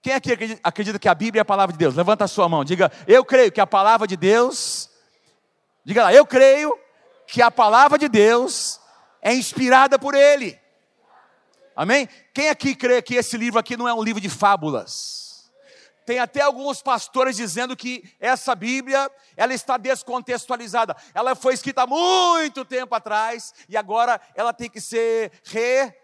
[0.00, 1.94] Quem aqui acredita que a Bíblia é a palavra de Deus?
[1.94, 4.88] Levanta a sua mão, diga: Eu creio que a palavra de Deus.
[5.84, 6.78] Diga lá, eu creio
[7.26, 8.80] que a palavra de Deus
[9.20, 10.58] é inspirada por Ele.
[11.74, 12.08] Amém?
[12.34, 15.17] Quem aqui crê que esse livro aqui não é um livro de fábulas?
[16.08, 20.96] Tem até alguns pastores dizendo que essa Bíblia, ela está descontextualizada.
[21.12, 25.94] Ela foi escrita há muito tempo atrás e agora ela tem que ser re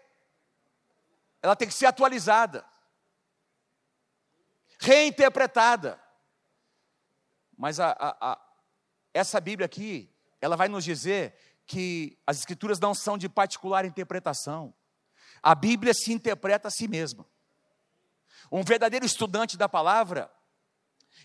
[1.41, 2.63] ela tem que ser atualizada
[4.77, 5.99] reinterpretada.
[7.57, 8.41] Mas a, a, a,
[9.11, 14.71] essa Bíblia aqui, ela vai nos dizer que as Escrituras não são de particular interpretação.
[15.41, 17.25] A Bíblia se interpreta a si mesma.
[18.55, 20.31] Um verdadeiro estudante da palavra,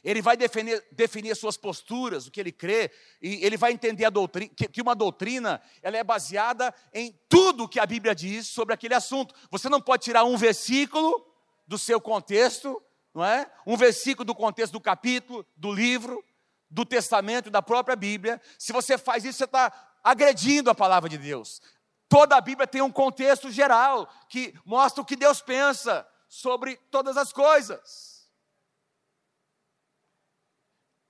[0.02, 2.90] ele vai definir, definir suas posturas, o que ele crê,
[3.20, 7.78] e ele vai entender doutrina, que, que uma doutrina ela é baseada em tudo que
[7.78, 9.34] a Bíblia diz sobre aquele assunto.
[9.50, 11.26] Você não pode tirar um versículo
[11.66, 12.82] do seu contexto
[13.14, 13.50] não é?
[13.66, 16.24] Um versículo do contexto do capítulo, do livro,
[16.70, 18.40] do testamento, da própria Bíblia.
[18.58, 21.60] Se você faz isso, você está agredindo a palavra de Deus.
[22.08, 27.16] Toda a Bíblia tem um contexto geral que mostra o que Deus pensa sobre todas
[27.16, 28.30] as coisas.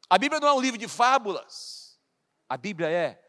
[0.09, 2.01] A Bíblia não é um livro de fábulas.
[2.49, 3.23] A Bíblia é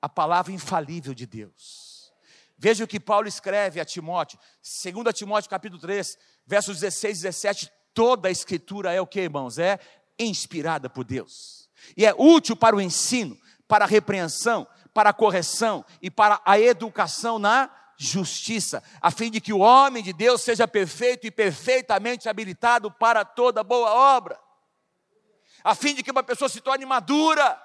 [0.00, 2.12] a palavra infalível de Deus.
[2.56, 7.72] Veja o que Paulo escreve a Timóteo, 2 Timóteo capítulo 3, versos 16 e 17,
[7.92, 9.58] Toda a escritura é o que, irmãos?
[9.58, 9.78] É
[10.18, 11.68] inspirada por Deus.
[11.96, 13.36] E é útil para o ensino,
[13.68, 17.68] para a repreensão, para a correção e para a educação na
[18.06, 23.24] justiça, a fim de que o homem de Deus seja perfeito e perfeitamente habilitado para
[23.24, 24.38] toda boa obra.
[25.64, 27.60] A fim de que uma pessoa se torne madura,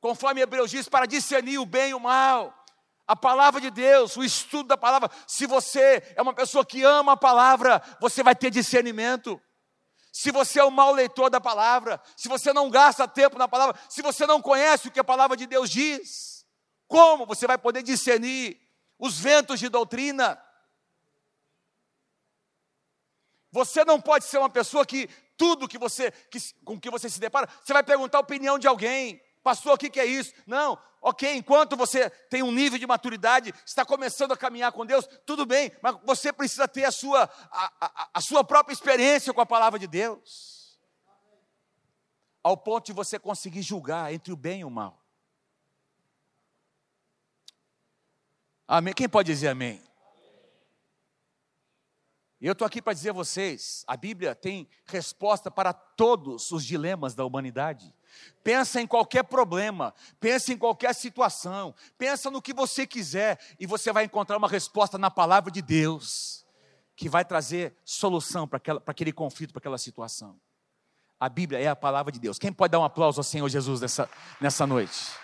[0.00, 2.62] conforme Hebreus diz, para discernir o bem e o mal
[3.06, 5.10] a palavra de Deus, o estudo da palavra.
[5.26, 9.38] Se você é uma pessoa que ama a palavra, você vai ter discernimento.
[10.10, 13.78] Se você é um mau leitor da palavra, se você não gasta tempo na palavra,
[13.88, 16.46] se você não conhece o que a palavra de Deus diz,
[16.86, 18.60] como você vai poder discernir
[19.02, 20.40] os ventos de doutrina?
[23.50, 27.18] Você não pode ser uma pessoa que tudo que você que, com que você se
[27.18, 29.20] depara, você vai perguntar a opinião de alguém.
[29.42, 30.32] Pastor, o que, que é isso?
[30.46, 35.04] Não, ok, enquanto você tem um nível de maturidade, está começando a caminhar com Deus,
[35.26, 39.40] tudo bem, mas você precisa ter a sua, a, a, a sua própria experiência com
[39.40, 40.78] a palavra de Deus,
[42.40, 45.01] ao ponto de você conseguir julgar entre o bem e o mal.
[48.74, 48.94] Amém?
[48.94, 49.82] Quem pode dizer amém?
[52.40, 56.64] E eu estou aqui para dizer a vocês: a Bíblia tem resposta para todos os
[56.64, 57.94] dilemas da humanidade.
[58.42, 63.92] Pensa em qualquer problema, pensa em qualquer situação, pensa no que você quiser e você
[63.92, 66.42] vai encontrar uma resposta na palavra de Deus
[66.96, 70.40] que vai trazer solução para aquele conflito, para aquela situação.
[71.20, 72.38] A Bíblia é a palavra de Deus.
[72.38, 74.08] Quem pode dar um aplauso ao Senhor Jesus nessa,
[74.40, 75.21] nessa noite?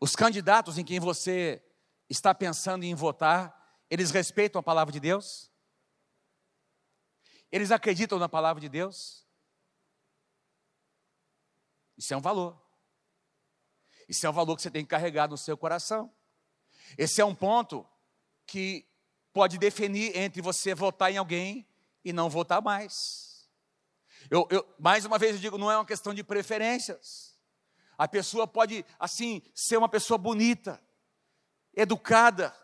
[0.00, 1.62] Os candidatos em quem você
[2.08, 5.50] está pensando em votar, eles respeitam a palavra de Deus?
[7.50, 9.26] Eles acreditam na palavra de Deus?
[11.96, 12.60] Isso é um valor.
[14.08, 16.14] Isso é um valor que você tem que carregar no seu coração.
[16.96, 17.86] Esse é um ponto
[18.46, 18.86] que
[19.32, 21.68] pode definir entre você votar em alguém
[22.04, 23.48] e não votar mais.
[24.30, 27.27] Eu, eu, mais uma vez eu digo, não é uma questão de preferências.
[27.98, 30.80] A pessoa pode, assim, ser uma pessoa bonita,
[31.74, 32.56] educada.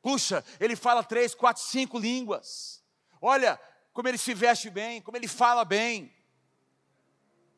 [0.00, 2.82] Puxa, ele fala três, quatro, cinco línguas.
[3.20, 3.60] Olha
[3.92, 6.10] como ele se veste bem, como ele fala bem.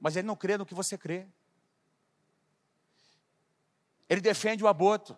[0.01, 1.29] Mas ele não crê no que você crê.
[4.09, 5.17] Ele defende o aborto.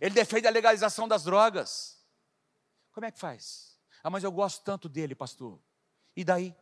[0.00, 2.04] Ele defende a legalização das drogas.
[2.90, 3.78] Como é que faz?
[4.02, 5.60] Ah, mas eu gosto tanto dele, pastor.
[6.16, 6.56] E daí?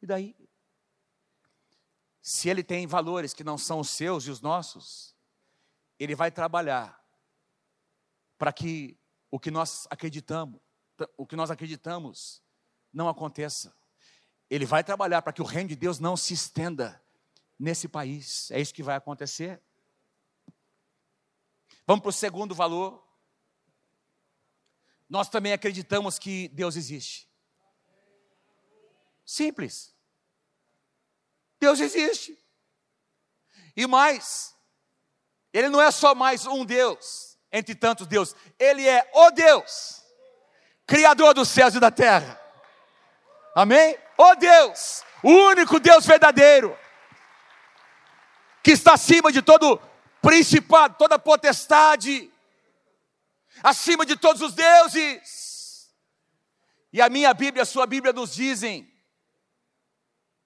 [0.00, 0.36] E daí?
[2.22, 5.14] Se ele tem valores que não são os seus e os nossos,
[5.98, 7.02] ele vai trabalhar
[8.36, 8.98] para que
[9.30, 10.60] o que nós acreditamos,
[11.16, 12.42] o que nós acreditamos
[12.92, 13.74] não aconteça.
[14.48, 17.02] Ele vai trabalhar para que o reino de Deus não se estenda
[17.58, 18.50] nesse país.
[18.50, 19.62] É isso que vai acontecer.
[21.86, 23.06] Vamos para o segundo valor.
[25.08, 27.28] Nós também acreditamos que Deus existe.
[29.24, 29.94] Simples.
[31.60, 32.36] Deus existe.
[33.76, 34.56] E mais,
[35.52, 40.02] Ele não é só mais um Deus, entre tantos deuses, Ele é o Deus,
[40.86, 42.40] Criador dos céus e da terra.
[43.54, 43.96] Amém?
[44.16, 46.76] O Deus, o único Deus verdadeiro,
[48.62, 49.80] que está acima de todo
[50.20, 52.30] principado, toda potestade,
[53.62, 55.90] acima de todos os deuses.
[56.92, 58.89] E a minha Bíblia, a sua Bíblia nos dizem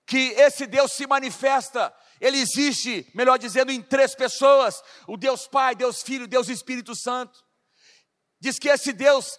[0.06, 5.74] que esse Deus se manifesta, ele existe, melhor dizendo, em três pessoas: o Deus Pai,
[5.74, 7.42] Deus Filho, Deus Espírito Santo.
[8.40, 9.38] Diz que esse Deus,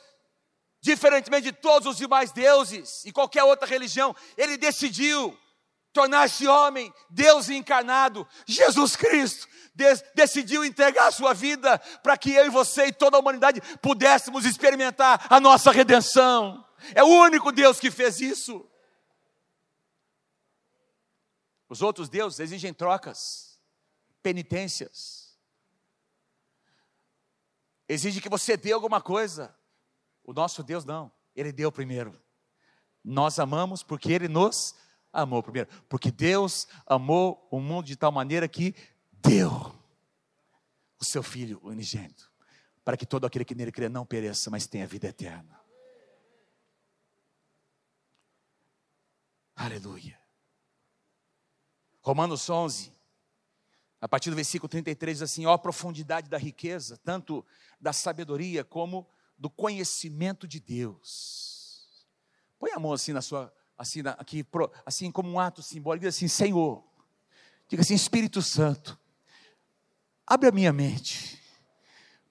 [0.82, 5.38] diferentemente de todos os demais deuses e qualquer outra religião, ele decidiu
[5.94, 9.48] tornar-se homem, Deus encarnado, Jesus Cristo,
[10.14, 14.46] decidiu entregar a sua vida para que eu e você e toda a humanidade pudéssemos
[14.46, 16.66] experimentar a nossa redenção.
[16.94, 18.70] É o único Deus que fez isso.
[21.76, 23.60] Os outros deuses exigem trocas,
[24.24, 25.38] penitências.
[27.86, 29.54] Exige que você dê alguma coisa.
[30.24, 32.18] O nosso Deus não, ele deu primeiro.
[33.04, 34.74] Nós amamos porque ele nos
[35.12, 35.70] amou primeiro.
[35.90, 38.74] Porque Deus amou o mundo de tal maneira que
[39.12, 39.52] deu
[40.98, 42.32] o seu Filho unigênito,
[42.86, 45.60] para que todo aquele que nele crê não pereça, mas tenha vida eterna.
[49.54, 50.25] Aleluia.
[52.06, 52.94] Romanos 11,
[54.00, 57.44] a partir do versículo 33, diz assim: ó a profundidade da riqueza, tanto
[57.82, 62.06] da sabedoria como do conhecimento de Deus.
[62.60, 64.46] Põe a mão assim na sua, assim, aqui,
[64.86, 66.84] assim como um ato simbólico, diz assim: Senhor,
[67.68, 69.00] diga assim, Espírito Santo,
[70.28, 71.42] abre a minha mente,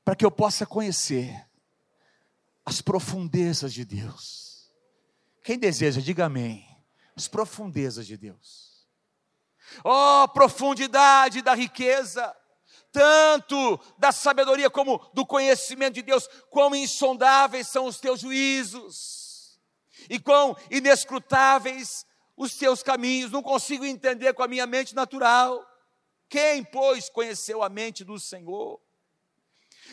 [0.04, 1.48] para que eu possa conhecer
[2.64, 4.70] as profundezas de Deus.
[5.42, 6.64] Quem deseja, diga amém.
[7.16, 8.73] As profundezas de Deus.
[9.84, 12.34] Oh, profundidade da riqueza,
[12.92, 19.58] tanto da sabedoria como do conhecimento de Deus, quão insondáveis são os teus juízos,
[20.08, 25.64] e quão inescrutáveis os teus caminhos, não consigo entender com a minha mente natural.
[26.28, 28.80] Quem, pois, conheceu a mente do Senhor?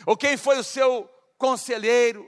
[0.06, 1.08] Ou quem foi o seu
[1.38, 2.26] conselheiro?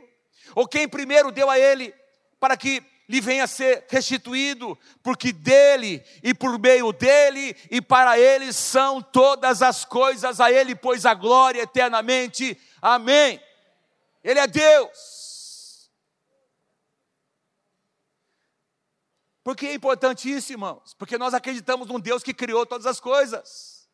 [0.54, 1.94] Ou quem primeiro deu a ele
[2.38, 4.78] para que lhe venha a ser restituído?
[5.02, 10.74] Porque dele e por meio dele e para ele são todas as coisas, a ele,
[10.74, 12.58] pois a glória eternamente.
[12.80, 13.40] Amém.
[14.22, 15.24] Ele é Deus.
[19.44, 20.94] Por que é importante isso, irmãos?
[20.94, 23.86] Porque nós acreditamos num Deus que criou todas as coisas.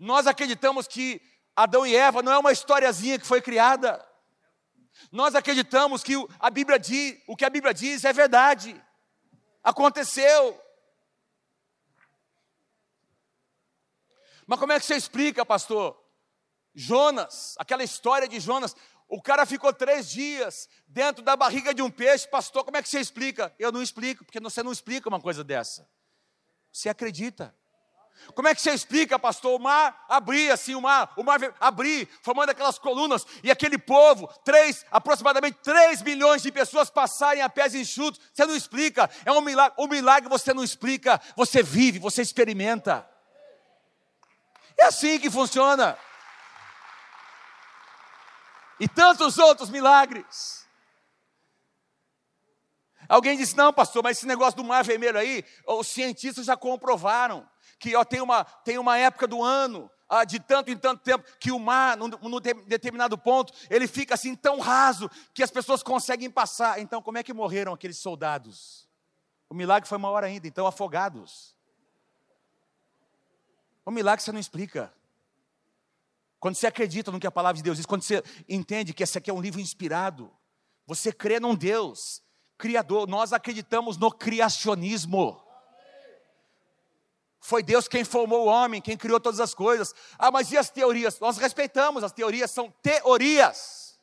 [0.00, 1.22] Nós acreditamos que
[1.54, 4.04] Adão e Eva não é uma historiazinha que foi criada.
[5.10, 8.80] Nós acreditamos que a Bíblia diz, o que a Bíblia diz é verdade.
[9.62, 10.60] Aconteceu.
[14.46, 16.00] Mas como é que você explica, pastor?
[16.74, 18.76] Jonas, aquela história de Jonas,
[19.08, 22.88] o cara ficou três dias dentro da barriga de um peixe, pastor, como é que
[22.88, 23.54] você explica?
[23.58, 25.88] Eu não explico, porque você não explica uma coisa dessa.
[26.72, 27.54] Você acredita.
[28.34, 29.58] Como é que você explica, pastor?
[29.58, 34.26] O mar abrir assim, o mar, o mar abrir, formando aquelas colunas, e aquele povo,
[34.44, 38.20] três, aproximadamente 3 milhões de pessoas passarem a pés enxutos.
[38.32, 39.74] Você não explica, é um milagre.
[39.78, 43.08] O milagre você não explica, você vive, você experimenta.
[44.78, 45.96] É assim que funciona.
[48.78, 50.66] E tantos outros milagres.
[53.08, 57.48] Alguém disse: não, pastor, mas esse negócio do mar vermelho aí, os cientistas já comprovaram
[57.78, 61.24] que ó, tem, uma, tem uma época do ano, ah, de tanto em tanto tempo,
[61.38, 65.82] que o mar, num, num determinado ponto, ele fica assim tão raso que as pessoas
[65.82, 66.80] conseguem passar.
[66.80, 68.88] Então, como é que morreram aqueles soldados?
[69.48, 71.56] O milagre foi maior ainda, então afogados.
[73.84, 74.92] O milagre você não explica.
[76.40, 79.16] Quando você acredita no que a palavra de Deus diz, quando você entende que esse
[79.16, 80.32] aqui é um livro inspirado,
[80.86, 82.22] você crê num Deus
[82.58, 83.08] criador.
[83.08, 85.42] Nós acreditamos no criacionismo.
[87.46, 89.94] Foi Deus quem formou o homem, quem criou todas as coisas.
[90.18, 91.20] Ah, mas e as teorias?
[91.20, 94.00] Nós respeitamos, as teorias são teorias.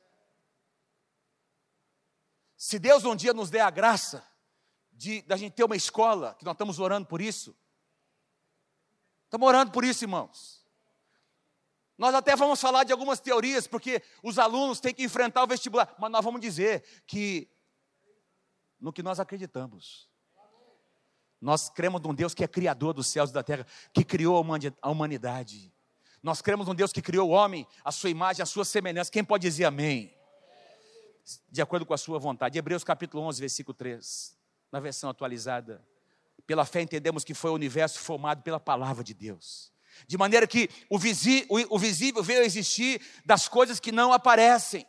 [2.55, 4.25] Se Deus um dia nos der a graça
[4.93, 7.53] de da gente ter uma escola, que nós estamos orando por isso.
[9.25, 10.65] Estamos orando por isso, irmãos.
[11.97, 15.93] Nós até vamos falar de algumas teorias, porque os alunos têm que enfrentar o vestibular,
[15.99, 17.51] mas nós vamos dizer que
[18.79, 20.12] no que nós acreditamos.
[21.43, 24.37] Nós cremos num Deus que é criador dos céus e da terra, que criou
[24.81, 25.73] a humanidade.
[26.21, 29.11] Nós cremos num Deus que criou o homem, a sua imagem, a sua semelhança.
[29.11, 30.15] Quem pode dizer amém?
[31.49, 32.57] De acordo com a sua vontade.
[32.57, 34.37] Hebreus capítulo 11, versículo 3,
[34.71, 35.85] na versão atualizada.
[36.47, 39.69] Pela fé entendemos que foi o universo formado pela palavra de Deus.
[40.07, 44.13] De maneira que o, visi, o, o visível veio a existir das coisas que não
[44.13, 44.87] aparecem.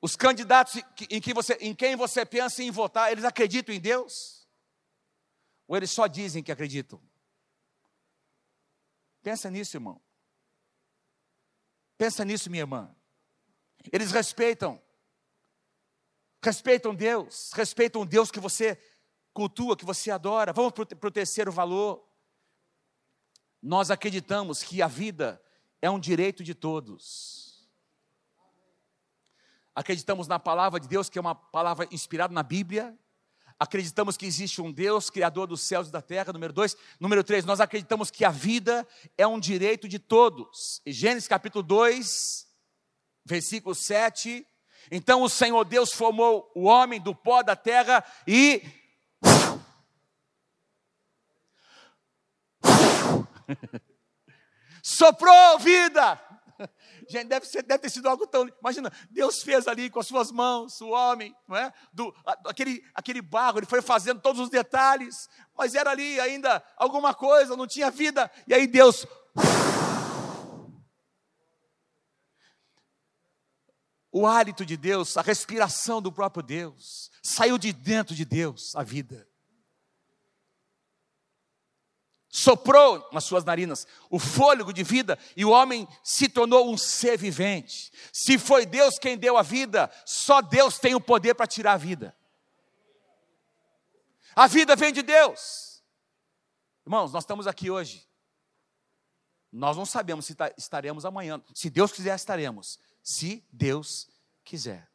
[0.00, 0.80] Os candidatos
[1.10, 4.43] em, que você, em quem você pensa em votar, eles acreditam em Deus?
[5.66, 7.00] Ou eles só dizem que acreditam?
[9.22, 10.00] Pensa nisso, irmão.
[11.96, 12.94] Pensa nisso, minha irmã.
[13.92, 14.82] Eles respeitam.
[16.42, 17.52] Respeitam Deus.
[17.54, 18.78] Respeitam Deus que você
[19.32, 20.52] cultua, que você adora.
[20.52, 22.06] Vamos para o terceiro valor.
[23.62, 25.42] Nós acreditamos que a vida
[25.80, 27.66] é um direito de todos.
[29.74, 32.96] Acreditamos na palavra de Deus, que é uma palavra inspirada na Bíblia.
[33.64, 36.34] Acreditamos que existe um Deus, Criador dos céus e da terra.
[36.34, 36.76] Número dois.
[37.00, 38.86] Número três, nós acreditamos que a vida
[39.16, 40.82] é um direito de todos.
[40.84, 42.46] E Gênesis capítulo 2,
[43.24, 44.46] versículo 7.
[44.90, 48.62] Então o Senhor Deus formou o homem do pó da terra e
[54.84, 56.20] Soprou vida.
[57.08, 58.48] Gente, deve, ser, deve ter sido algo tão.
[58.60, 61.72] Imagina, Deus fez ali com as suas mãos, o homem, não é?
[61.92, 62.14] Do,
[62.46, 67.56] aquele, aquele barro, ele foi fazendo todos os detalhes, mas era ali ainda alguma coisa,
[67.56, 68.30] não tinha vida.
[68.46, 69.06] E aí Deus.
[74.10, 78.82] O hálito de Deus, a respiração do próprio Deus, saiu de dentro de Deus a
[78.84, 79.26] vida
[82.44, 87.16] soprou nas suas narinas o fôlego de vida e o homem se tornou um ser
[87.16, 87.90] vivente.
[88.12, 91.78] Se foi Deus quem deu a vida, só Deus tem o poder para tirar a
[91.78, 92.14] vida.
[94.36, 95.82] A vida vem de Deus.
[96.84, 98.06] Irmãos, nós estamos aqui hoje.
[99.50, 101.42] Nós não sabemos se estaremos amanhã.
[101.54, 102.78] Se Deus quiser, estaremos.
[103.02, 104.08] Se Deus
[104.44, 104.90] quiser.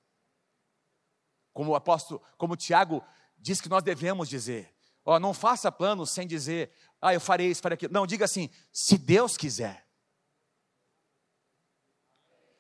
[1.54, 3.04] Como o apóstolo, como Tiago
[3.38, 4.76] diz que nós devemos dizer.
[5.06, 6.72] Ó, não faça planos sem dizer,
[7.02, 7.94] ah, eu farei isso, farei aquilo.
[7.94, 9.88] Não, diga assim: se Deus quiser.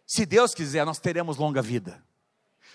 [0.06, 2.04] Se Deus quiser, nós teremos longa vida.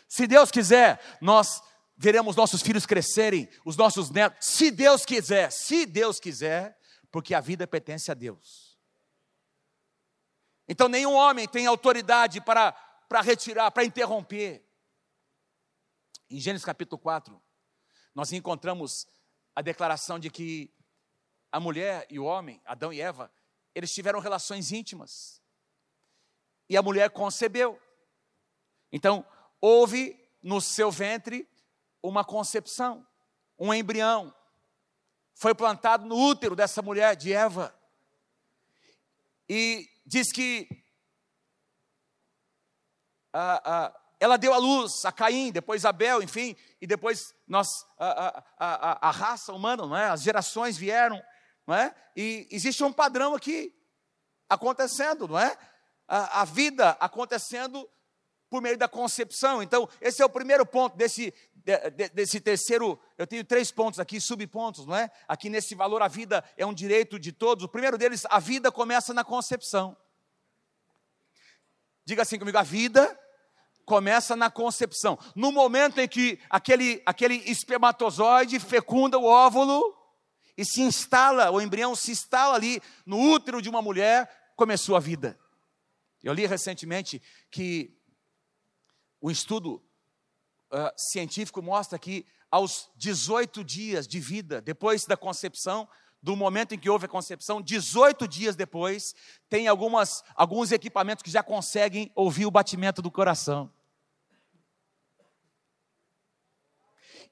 [0.09, 1.63] Se Deus quiser, nós
[1.97, 4.47] veremos nossos filhos crescerem, os nossos netos.
[4.47, 6.79] Se Deus quiser, se Deus quiser,
[7.11, 8.79] porque a vida pertence a Deus.
[10.69, 12.73] Então, nenhum homem tem autoridade para,
[13.09, 14.65] para retirar, para interromper.
[16.31, 17.41] Em Gênesis capítulo 4,
[18.15, 19.07] nós encontramos
[19.55, 20.73] a declaração de que
[21.55, 23.33] a mulher e o homem, Adão e Eva,
[23.77, 25.41] eles tiveram relações íntimas.
[26.69, 27.81] E a mulher concebeu.
[28.91, 29.25] Então,
[29.61, 31.49] houve no seu ventre
[32.03, 33.07] uma concepção,
[33.57, 34.35] um embrião.
[35.33, 37.73] Foi plantado no útero dessa mulher, de Eva.
[39.49, 40.67] E diz que
[43.33, 48.43] a, a, ela deu a luz a Caim, depois Abel, enfim, e depois nós, a,
[48.59, 50.09] a, a raça humana, não é?
[50.09, 51.23] as gerações vieram
[51.67, 51.95] não é?
[52.17, 53.75] E existe um padrão aqui
[54.49, 55.57] acontecendo, não é?
[56.07, 57.89] A, a vida acontecendo
[58.51, 59.63] por meio da concepção.
[59.63, 61.35] Então, esse é o primeiro ponto desse,
[62.13, 63.01] desse terceiro.
[63.19, 65.11] Eu tenho três pontos aqui, subpontos, não é?
[65.27, 67.65] Aqui nesse valor, a vida é um direito de todos.
[67.65, 69.97] O primeiro deles, a vida começa na concepção.
[72.05, 73.19] Diga assim comigo: a vida
[73.85, 75.19] começa na concepção.
[75.35, 80.04] No momento em que aquele, aquele espermatozoide fecunda o óvulo
[80.57, 85.01] e se instala, o embrião se instala ali no útero de uma mulher, começou a
[85.01, 85.39] vida.
[86.23, 87.97] Eu li recentemente que
[89.21, 89.83] o estudo
[90.73, 95.89] uh, científico mostra que aos 18 dias de vida, depois da concepção,
[96.23, 99.15] do momento em que houve a concepção, 18 dias depois,
[99.49, 103.71] tem algumas, alguns equipamentos que já conseguem ouvir o batimento do coração.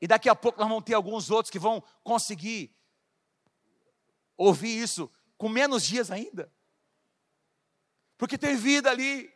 [0.01, 2.75] E daqui a pouco nós vamos ter alguns outros que vão conseguir
[4.37, 6.53] ouvir isso com menos dias ainda.
[8.17, 9.33] Porque tem vida ali.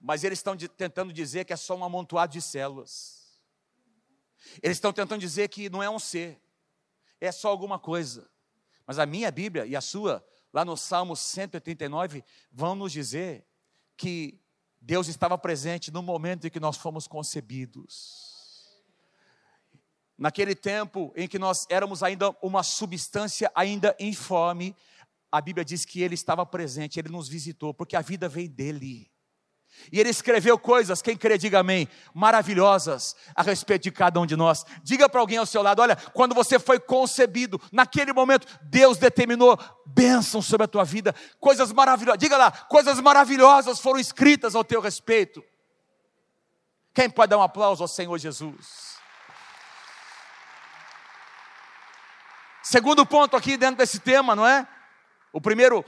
[0.00, 3.18] Mas eles estão tentando dizer que é só um amontoado de células.
[4.62, 6.40] Eles estão tentando dizer que não é um ser,
[7.20, 8.28] é só alguma coisa.
[8.86, 13.46] Mas a minha Bíblia e a sua, lá no Salmo 139, vão nos dizer
[13.96, 14.40] que
[14.80, 18.37] Deus estava presente no momento em que nós fomos concebidos.
[20.18, 24.74] Naquele tempo em que nós éramos ainda uma substância ainda informe,
[25.30, 29.08] a Bíblia diz que ele estava presente, ele nos visitou, porque a vida veio dele.
[29.92, 34.34] E ele escreveu coisas, quem crê, diga amém, maravilhosas a respeito de cada um de
[34.34, 34.64] nós.
[34.82, 39.56] Diga para alguém ao seu lado: olha, quando você foi concebido, naquele momento, Deus determinou
[39.86, 42.18] bênção sobre a tua vida, coisas maravilhosas.
[42.18, 45.44] Diga lá, coisas maravilhosas foram escritas ao teu respeito.
[46.92, 48.97] Quem pode dar um aplauso ao Senhor Jesus?
[52.62, 54.66] Segundo ponto aqui dentro desse tema, não é?
[55.32, 55.84] O primeiro,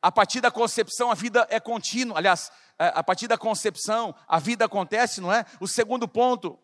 [0.00, 2.18] a partir da concepção a vida é contínua.
[2.18, 5.44] Aliás, é, a partir da concepção a vida acontece, não é?
[5.60, 6.58] O segundo ponto,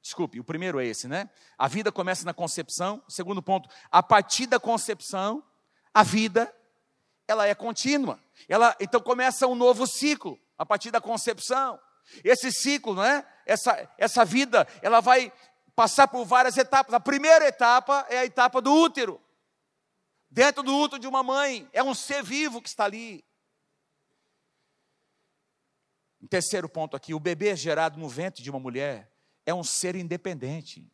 [0.00, 1.28] desculpe, o primeiro é esse, né?
[1.58, 3.02] A vida começa na concepção.
[3.08, 5.44] Segundo ponto, a partir da concepção
[5.94, 6.52] a vida
[7.28, 8.18] ela é contínua.
[8.48, 11.78] Ela então começa um novo ciclo a partir da concepção.
[12.24, 13.26] Esse ciclo, não é?
[13.46, 15.32] Essa, essa vida, ela vai
[15.74, 16.94] passar por várias etapas.
[16.94, 19.20] A primeira etapa é a etapa do útero.
[20.30, 23.24] Dentro do útero de uma mãe, é um ser vivo que está ali.
[26.20, 29.12] Um terceiro ponto aqui: o bebê gerado no ventre de uma mulher
[29.44, 30.90] é um ser independente.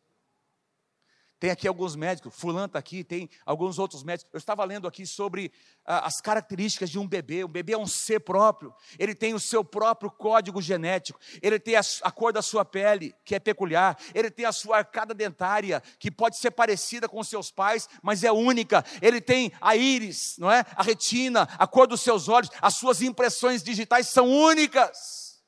[1.39, 4.29] Tem aqui alguns médicos, fulano está aqui, tem alguns outros médicos.
[4.33, 5.53] Eu estava lendo aqui sobre
[5.85, 7.45] ah, as características de um bebê.
[7.45, 11.77] O bebê é um ser próprio, ele tem o seu próprio código genético, ele tem
[11.77, 15.81] a, a cor da sua pele, que é peculiar, ele tem a sua arcada dentária,
[15.97, 18.83] que pode ser parecida com seus pais, mas é única.
[19.01, 20.65] Ele tem a íris, não é?
[20.75, 25.41] A retina, a cor dos seus olhos, as suas impressões digitais são únicas.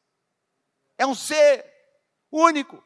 [0.98, 1.66] É um ser
[2.32, 2.82] único.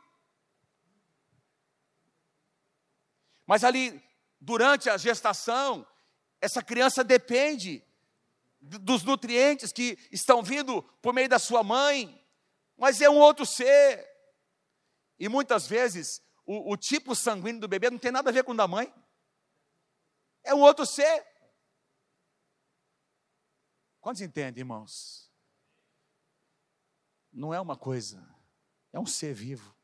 [3.46, 4.04] Mas ali,
[4.40, 5.86] durante a gestação,
[6.42, 7.84] essa criança depende
[8.60, 12.24] dos nutrientes que estão vindo por meio da sua mãe,
[12.78, 14.08] mas é um outro ser.
[15.20, 18.52] E muitas vezes, o, o tipo sanguíneo do bebê não tem nada a ver com
[18.52, 18.94] o da mãe,
[20.44, 21.26] é um outro ser.
[24.00, 25.32] Quantos entendem, irmãos?
[27.32, 28.26] Não é uma coisa,
[28.94, 29.75] é um ser vivo.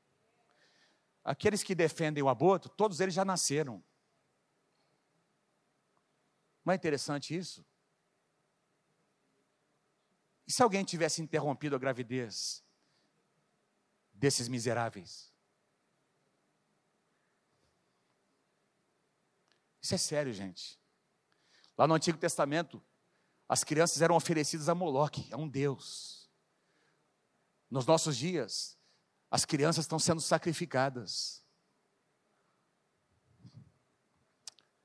[1.24, 3.84] Aqueles que defendem o aborto, todos eles já nasceram.
[6.65, 7.65] Não é interessante isso?
[10.47, 12.63] E se alguém tivesse interrompido a gravidez
[14.13, 15.32] desses miseráveis?
[19.82, 20.80] Isso é sério, gente.
[21.78, 22.84] Lá no Antigo Testamento,
[23.49, 26.30] as crianças eram oferecidas a Moloque, a um Deus.
[27.69, 28.78] Nos nossos dias,
[29.32, 31.41] as crianças estão sendo sacrificadas.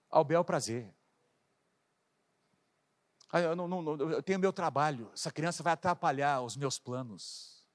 [0.08, 0.94] Ao bel prazer.
[3.28, 7.66] Ah, eu, não, não, eu tenho meu trabalho, essa criança vai atrapalhar os meus planos.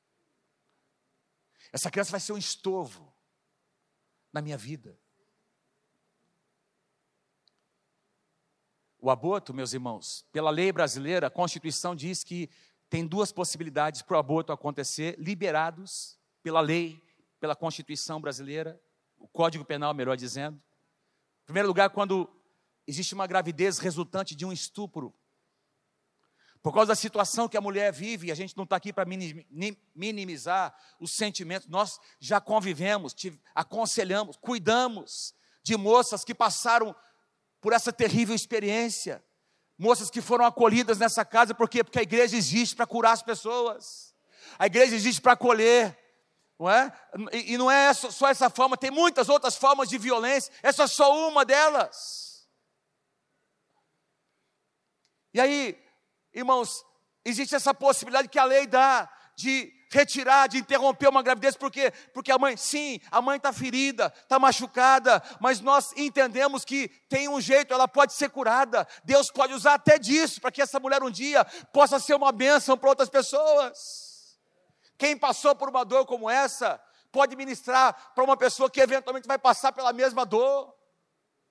[1.74, 3.14] Essa criança vai ser um estorvo
[4.32, 4.98] na minha vida.
[8.98, 12.50] O aborto, meus irmãos, pela lei brasileira, a Constituição diz que
[12.90, 17.02] tem duas possibilidades para o aborto acontecer: liberados pela lei,
[17.40, 18.82] pela Constituição brasileira,
[19.18, 20.56] o Código Penal, melhor dizendo.
[21.44, 22.30] Em primeiro lugar, quando
[22.88, 25.14] existe uma gravidez resultante de um estupro.
[26.62, 29.06] Por causa da situação que a mulher vive, e a gente não está aqui para
[29.96, 33.16] minimizar os sentimentos, nós já convivemos,
[33.56, 35.34] aconselhamos, cuidamos
[35.64, 36.96] de moças que passaram
[37.60, 39.24] por essa terrível experiência.
[39.78, 41.84] moças que foram acolhidas nessa casa, por quê?
[41.84, 44.16] Porque a igreja existe para curar as pessoas,
[44.60, 45.98] a igreja existe para acolher,
[46.62, 46.94] não é?
[47.34, 51.28] E, não é só essa forma, tem muitas outras formas de violência, essa é só
[51.28, 52.48] uma delas.
[55.34, 55.76] E aí,
[56.32, 56.86] irmãos,
[57.26, 61.92] existe essa possibilidade que a lei dá de retirar, de interromper uma gravidez, por quê?
[62.14, 67.28] Porque a mãe, sim, a mãe está ferida, está machucada, mas nós entendemos que tem
[67.28, 68.88] um jeito, ela pode ser curada.
[69.04, 71.44] Deus pode usar até disso, para que essa mulher um dia
[71.74, 74.11] possa ser uma bênção para outras pessoas.
[75.02, 76.80] Quem passou por uma dor como essa,
[77.12, 80.72] pode ministrar para uma pessoa que eventualmente vai passar pela mesma dor.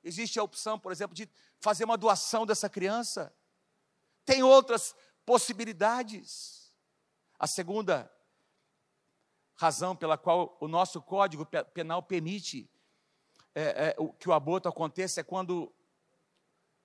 [0.05, 1.29] Existe a opção, por exemplo, de
[1.59, 3.35] fazer uma doação dessa criança.
[4.25, 4.95] Tem outras
[5.27, 6.73] possibilidades.
[7.41, 8.09] A segunda
[9.57, 11.45] razão pela qual o nosso Código
[11.75, 12.71] Penal permite
[13.53, 15.75] é, é, que o aborto aconteça é quando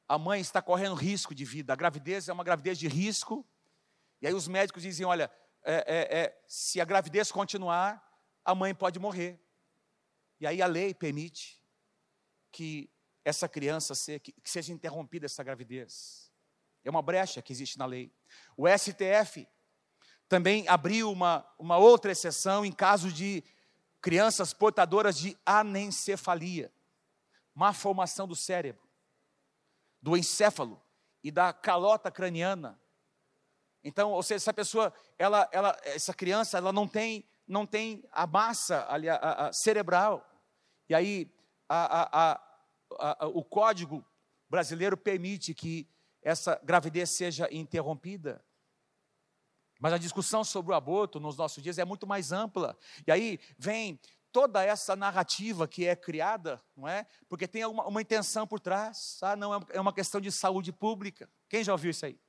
[0.08, 1.74] a mãe está correndo risco de vida.
[1.74, 3.46] A gravidez é uma gravidez de risco.
[4.20, 5.30] E aí os médicos dizem: olha,
[5.66, 8.02] é, é, é se a gravidez continuar,
[8.44, 9.40] a mãe pode morrer.
[10.40, 11.62] E aí a lei permite
[12.52, 12.90] que
[13.24, 16.32] essa criança seja, que seja interrompida essa gravidez.
[16.84, 18.14] É uma brecha que existe na lei.
[18.56, 19.48] O STF
[20.30, 23.44] também abriu uma, uma outra exceção em caso de
[24.00, 26.72] crianças portadoras de anencefalia,
[27.56, 28.88] má formação do cérebro,
[30.00, 30.80] do encéfalo
[31.24, 32.80] e da calota craniana.
[33.86, 38.26] Então, ou seja, essa pessoa, ela, ela, essa criança, ela não tem, não tem a
[38.26, 40.28] massa ali, a, a, a cerebral.
[40.90, 41.32] E aí,
[41.70, 42.42] a,
[43.32, 44.04] o código
[44.50, 45.88] brasileiro permite que
[46.24, 48.44] essa gravidez seja interrompida.
[49.80, 52.76] Mas a discussão sobre o aborto nos nossos dias é muito mais ampla.
[53.06, 54.00] E aí vem
[54.32, 57.06] toda essa narrativa que é criada, não é?
[57.30, 59.20] Porque tem uma, uma intenção por trás.
[59.22, 61.30] Ah, não, é uma questão de saúde pública.
[61.48, 62.20] Quem já ouviu isso aí?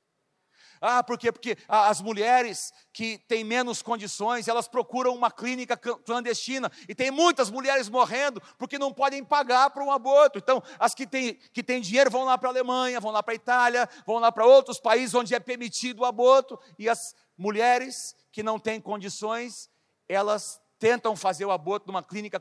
[0.80, 1.30] Ah, por quê?
[1.30, 6.70] Porque as mulheres que têm menos condições, elas procuram uma clínica clandestina.
[6.88, 10.38] E tem muitas mulheres morrendo porque não podem pagar para um aborto.
[10.38, 13.32] Então, as que têm, que têm dinheiro vão lá para a Alemanha, vão lá para
[13.32, 16.58] a Itália, vão lá para outros países onde é permitido o aborto.
[16.78, 19.70] E as mulheres que não têm condições,
[20.08, 22.40] elas tentam fazer o aborto numa clínica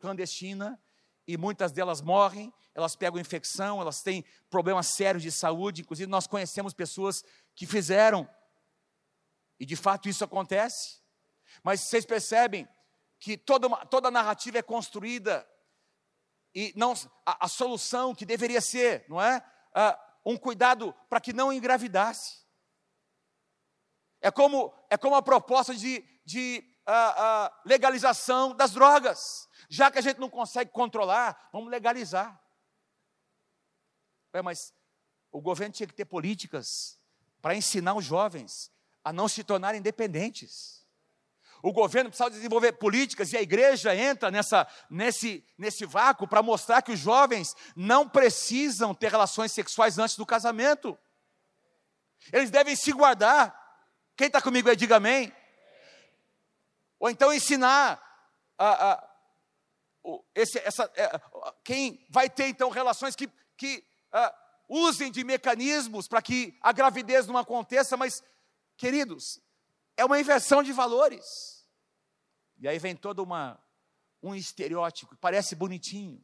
[0.00, 0.78] clandestina
[1.26, 6.26] e muitas delas morrem, elas pegam infecção, elas têm problemas sérios de saúde, inclusive nós
[6.26, 7.24] conhecemos pessoas
[7.56, 8.28] que fizeram.
[9.58, 11.00] E de fato isso acontece.
[11.64, 12.68] Mas vocês percebem
[13.18, 15.48] que toda, uma, toda a narrativa é construída
[16.54, 16.92] e não
[17.24, 19.38] a, a solução que deveria ser, não é?
[19.74, 22.44] Uh, um cuidado para que não engravidasse.
[24.20, 29.48] É como, é como a proposta de, de uh, uh, legalização das drogas.
[29.68, 32.42] Já que a gente não consegue controlar, vamos legalizar.
[34.32, 34.74] É, mas
[35.30, 36.95] o governo tinha que ter políticas
[37.46, 38.72] para ensinar os jovens
[39.04, 40.84] a não se tornarem dependentes.
[41.62, 46.82] O governo precisa desenvolver políticas e a igreja entra nessa, nesse, nesse vácuo para mostrar
[46.82, 50.98] que os jovens não precisam ter relações sexuais antes do casamento.
[52.32, 53.56] Eles devem se guardar.
[54.16, 55.32] Quem está comigo aí, diga amém.
[56.98, 58.02] Ou então ensinar
[58.58, 59.08] a, a
[60.34, 61.20] esse, essa, é,
[61.62, 64.34] quem vai ter então relações que, que a,
[64.68, 68.22] usem de mecanismos para que a gravidez não aconteça, mas,
[68.76, 69.40] queridos,
[69.96, 71.66] é uma inversão de valores.
[72.58, 73.62] E aí vem todo uma,
[74.22, 76.22] um estereótipo, parece bonitinho.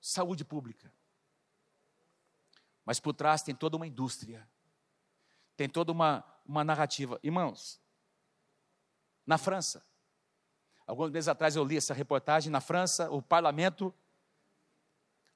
[0.00, 0.92] Saúde pública.
[2.84, 4.48] Mas por trás tem toda uma indústria
[5.58, 7.18] tem toda uma, uma narrativa.
[7.20, 7.80] Irmãos,
[9.26, 9.84] na França,
[10.86, 13.92] alguns meses atrás eu li essa reportagem, na França, o parlamento,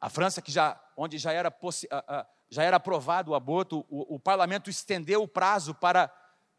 [0.03, 1.57] a França que já, onde já era,
[2.51, 6.09] já era aprovado o aborto, o, o parlamento estendeu o prazo para,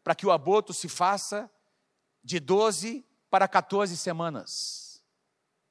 [0.02, 1.50] para que o aborto se faça
[2.22, 5.04] de 12 para 14 semanas.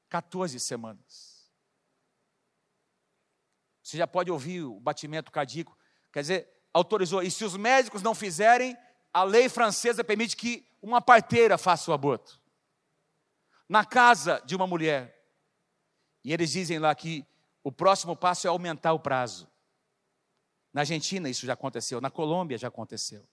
[0.08, 1.52] 14 semanas.
[3.82, 5.76] Você já pode ouvir o batimento cardíaco.
[6.12, 7.24] Quer dizer, autorizou.
[7.24, 8.78] E se os médicos não fizerem,
[9.12, 12.40] a lei francesa permite que uma parteira faça o aborto.
[13.68, 15.28] Na casa de uma mulher.
[16.24, 17.26] E eles dizem lá que
[17.64, 19.50] o próximo passo é aumentar o prazo.
[20.74, 23.28] Na Argentina isso já aconteceu, na Colômbia já aconteceu.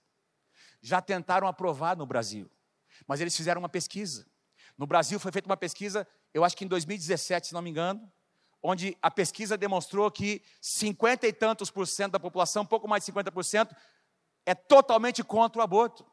[0.81, 2.51] Já tentaram aprovar no Brasil,
[3.07, 4.27] mas eles fizeram uma pesquisa.
[4.79, 8.11] No Brasil foi feita uma pesquisa, eu acho que em 2017, se não me engano,
[8.63, 13.07] onde a pesquisa demonstrou que cinquenta e tantos por cento da população, pouco mais de
[13.07, 13.75] 50 por cento,
[14.47, 16.07] é totalmente contra o aborto.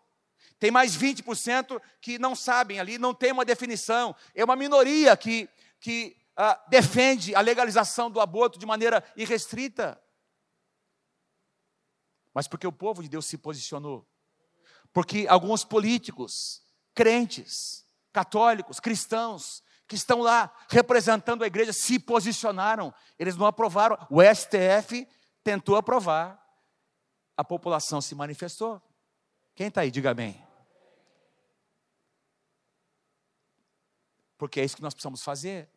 [0.59, 4.15] Tem mais 20% que não sabem ali, não tem uma definição.
[4.33, 5.49] É uma minoria que,
[5.79, 9.99] que ah, defende a legalização do aborto de maneira irrestrita.
[12.31, 14.07] Mas porque o povo de Deus se posicionou.
[14.93, 16.61] Porque alguns políticos,
[16.93, 17.83] crentes,
[18.13, 22.93] católicos, cristãos, que estão lá representando a igreja, se posicionaram.
[23.17, 23.97] Eles não aprovaram.
[24.07, 25.07] O STF
[25.43, 26.39] tentou aprovar.
[27.35, 28.81] A população se manifestou.
[29.55, 30.43] Quem está aí, diga amém.
[34.37, 35.67] Porque é isso que nós precisamos fazer.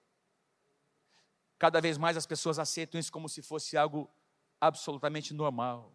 [1.61, 4.11] Cada vez mais as pessoas aceitam isso como se fosse algo
[4.58, 5.92] absolutamente normal.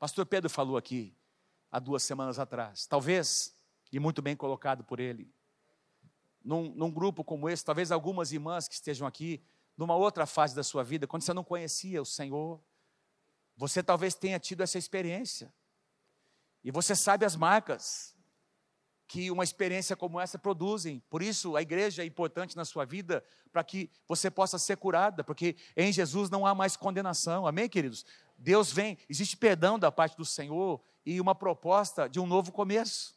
[0.00, 1.16] Pastor Pedro falou aqui,
[1.70, 2.84] há duas semanas atrás.
[2.84, 3.54] Talvez,
[3.92, 5.32] e muito bem colocado por ele,
[6.44, 9.40] num, num, grupo como esse, talvez algumas irmãs que estejam aqui,
[9.76, 12.60] numa outra fase da sua vida, quando você não conhecia o Senhor,
[13.56, 15.54] você talvez tenha tido essa experiência.
[16.64, 18.13] E você sabe as marcas
[19.06, 21.00] que uma experiência como essa produzem.
[21.10, 25.22] Por isso, a igreja é importante na sua vida para que você possa ser curada,
[25.22, 27.46] porque em Jesus não há mais condenação.
[27.46, 28.04] Amém, queridos?
[28.36, 33.14] Deus vem, existe perdão da parte do Senhor e uma proposta de um novo começo.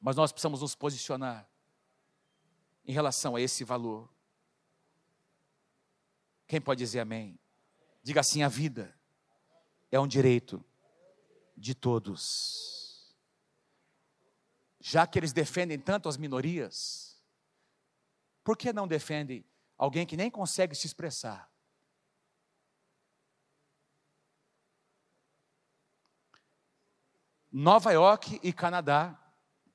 [0.00, 1.48] Mas nós precisamos nos posicionar
[2.84, 4.08] em relação a esse valor.
[6.48, 7.38] Quem pode dizer amém?
[8.02, 8.92] Diga assim: a vida
[9.90, 10.64] é um direito
[11.56, 12.81] de todos
[14.84, 17.16] já que eles defendem tanto as minorias,
[18.42, 19.46] por que não defendem
[19.78, 21.48] alguém que nem consegue se expressar?
[27.50, 29.16] Nova York e Canadá,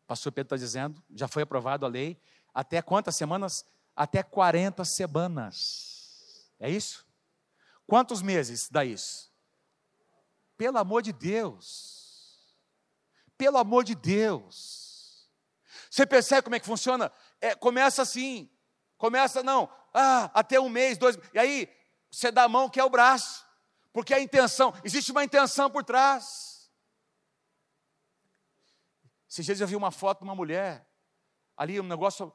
[0.05, 2.19] pastor Pedro está dizendo, já foi aprovado a lei,
[2.53, 3.65] até quantas semanas?
[3.95, 6.51] Até 40 semanas.
[6.59, 7.07] É isso?
[7.85, 9.31] Quantos meses dá isso?
[10.57, 12.53] Pelo amor de Deus.
[13.37, 14.86] Pelo amor de Deus.
[15.89, 17.11] Você percebe como é que funciona?
[17.39, 18.49] É, começa assim,
[18.97, 21.69] começa não, ah, até um mês, dois, e aí
[22.09, 23.45] você dá a mão que é o braço,
[23.91, 26.71] porque a intenção, existe uma intenção por trás.
[29.29, 30.87] Esses dias eu vi uma foto de uma mulher,
[31.55, 32.33] ali um negócio,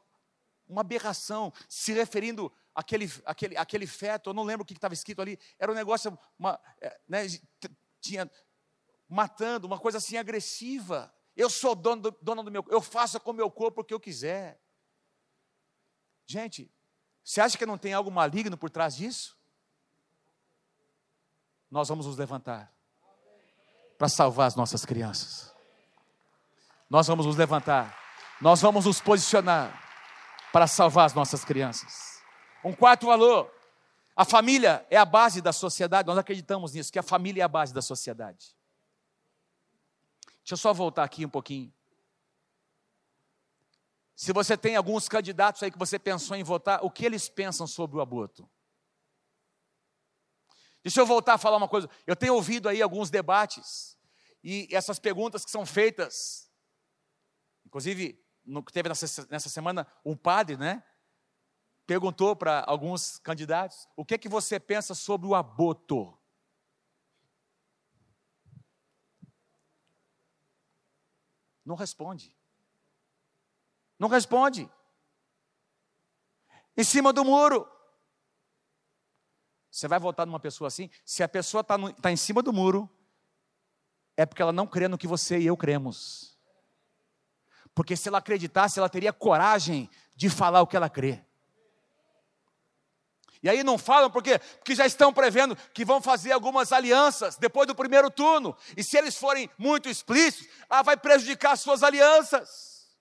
[0.68, 5.22] uma aberração, se referindo àquele, àquele, àquele feto, eu não lembro o que estava escrito
[5.22, 7.26] ali, era um negócio, uma, é, né,
[8.00, 8.30] tinha
[9.09, 11.12] matando, uma coisa assim agressiva.
[11.36, 13.94] Eu sou dono do, dono do meu eu faço com o meu corpo o que
[13.94, 14.60] eu quiser.
[16.26, 16.70] Gente,
[17.24, 19.36] você acha que não tem algo maligno por trás disso?
[21.70, 22.72] Nós vamos nos levantar
[23.96, 25.54] para salvar as nossas crianças.
[26.90, 27.96] Nós vamos nos levantar,
[28.40, 29.80] nós vamos nos posicionar
[30.52, 32.20] para salvar as nossas crianças.
[32.62, 33.50] Um quarto valor:
[34.14, 37.48] a família é a base da sociedade, nós acreditamos nisso, que a família é a
[37.48, 38.54] base da sociedade.
[40.43, 41.72] Deixa eu só voltar aqui um pouquinho.
[44.14, 47.66] Se você tem alguns candidatos aí que você pensou em votar, o que eles pensam
[47.66, 48.49] sobre o aborto?
[50.82, 51.88] Deixa eu voltar a falar uma coisa.
[52.07, 53.99] Eu tenho ouvido aí alguns debates
[54.43, 56.51] e essas perguntas que são feitas,
[57.64, 60.82] inclusive no que teve nessa, nessa semana, um padre, né?
[61.86, 66.18] Perguntou para alguns candidatos: o que é que você pensa sobre o aborto?
[71.64, 72.36] Não responde.
[73.98, 74.70] Não responde.
[76.76, 77.70] Em cima do muro.
[79.70, 80.90] Você vai votar numa pessoa assim?
[81.04, 82.90] Se a pessoa está tá em cima do muro,
[84.16, 86.38] é porque ela não crê no que você e eu cremos.
[87.74, 91.24] Porque se ela acreditasse, ela teria coragem de falar o que ela crê.
[93.43, 97.66] E aí não falam porque, porque já estão prevendo que vão fazer algumas alianças depois
[97.66, 98.57] do primeiro turno.
[98.76, 102.97] E se eles forem muito explícitos, ah, vai prejudicar as suas alianças.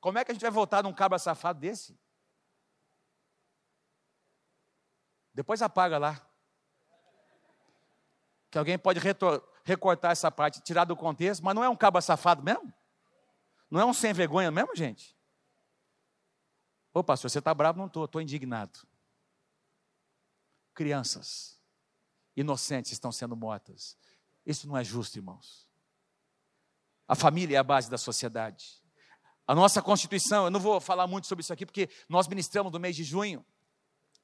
[0.00, 1.96] Como é que a gente vai votar num cabra safado desse?
[5.32, 6.28] Depois apaga lá.
[8.50, 8.98] Que alguém pode
[9.62, 12.72] recortar essa parte, tirar do contexto, mas não é um cabra safado mesmo?
[13.70, 15.16] Não é um sem vergonha mesmo, gente?
[16.92, 17.78] Ô pastor, você está bravo?
[17.78, 18.87] Não estou, estou indignado
[20.78, 21.58] crianças
[22.36, 23.96] inocentes estão sendo mortas.
[24.46, 25.66] Isso não é justo, irmãos.
[27.08, 28.80] A família é a base da sociedade.
[29.44, 32.78] A nossa Constituição, eu não vou falar muito sobre isso aqui, porque nós ministramos no
[32.78, 33.44] mês de junho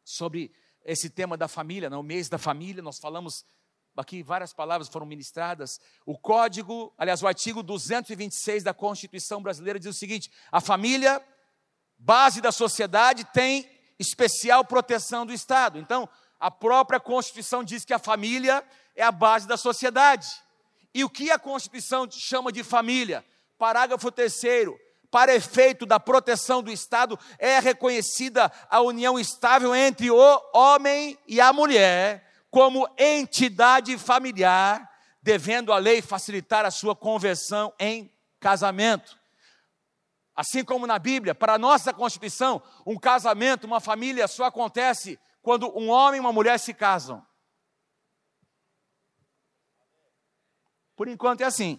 [0.04, 3.44] sobre esse tema da família, no mês da família, nós falamos
[3.96, 5.80] aqui várias palavras foram ministradas.
[6.06, 11.20] O código, aliás, o artigo 226 da Constituição brasileira diz o seguinte: a família,
[11.98, 15.78] base da sociedade, tem especial proteção do Estado.
[15.78, 16.08] Então,
[16.44, 18.62] a própria Constituição diz que a família
[18.94, 20.28] é a base da sociedade.
[20.92, 23.24] E o que a Constituição chama de família?
[23.56, 24.42] Parágrafo 3
[25.10, 31.40] para efeito da proteção do Estado, é reconhecida a união estável entre o homem e
[31.40, 34.86] a mulher como entidade familiar,
[35.22, 39.18] devendo a lei facilitar a sua conversão em casamento.
[40.36, 45.70] Assim como na Bíblia, para a nossa Constituição, um casamento, uma família só acontece quando
[45.78, 47.24] um homem e uma mulher se casam.
[50.96, 51.78] Por enquanto é assim.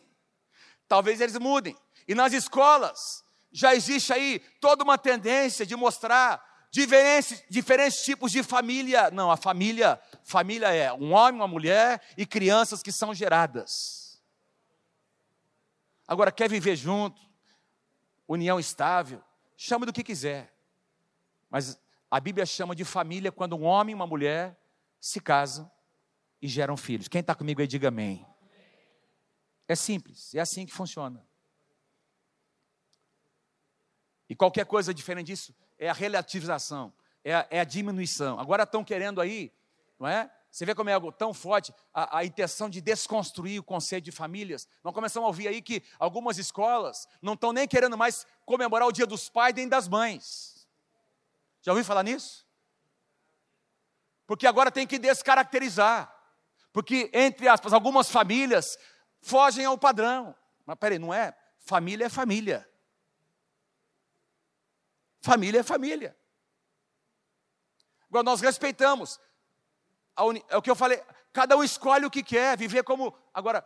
[0.88, 1.76] Talvez eles mudem.
[2.08, 8.44] E nas escolas, já existe aí toda uma tendência de mostrar diferentes, diferentes tipos de
[8.44, 9.10] família.
[9.10, 14.22] Não, a família, família é um homem, uma mulher e crianças que são geradas.
[16.08, 17.20] Agora, quer viver junto,
[18.28, 19.24] união estável,
[19.58, 20.54] chama do que quiser.
[21.50, 21.84] Mas
[22.16, 24.58] a Bíblia chama de família quando um homem e uma mulher
[25.02, 25.70] se casam
[26.42, 27.10] e geram filhos.
[27.10, 28.26] Quem está comigo aí, diga amém.
[29.68, 31.28] É simples, é assim que funciona.
[34.30, 38.40] E qualquer coisa diferente disso é a relativização, é a, é a diminuição.
[38.40, 39.52] Agora estão querendo aí,
[40.00, 40.32] não é?
[40.50, 44.14] Você vê como é algo tão forte a, a, intenção de desconstruir o conceito de
[44.14, 44.70] famílias.
[44.82, 48.94] Nós começamos a ouvir aí que algumas escolas não estão nem querendo mais comemorar o
[48.94, 50.55] dia dos pais nem das mães.
[51.66, 52.46] Já ouviu falar nisso?
[54.28, 56.16] Porque agora tem que descaracterizar.
[56.72, 58.78] Porque, entre aspas, algumas famílias
[59.20, 60.36] fogem ao padrão.
[60.64, 61.36] Mas peraí, não é?
[61.58, 62.70] Família é família.
[65.22, 66.16] Família é família.
[68.08, 69.20] Agora nós respeitamos.
[70.50, 71.04] É o que eu falei,
[71.34, 73.18] cada um escolhe o que quer, viver como.
[73.34, 73.66] Agora,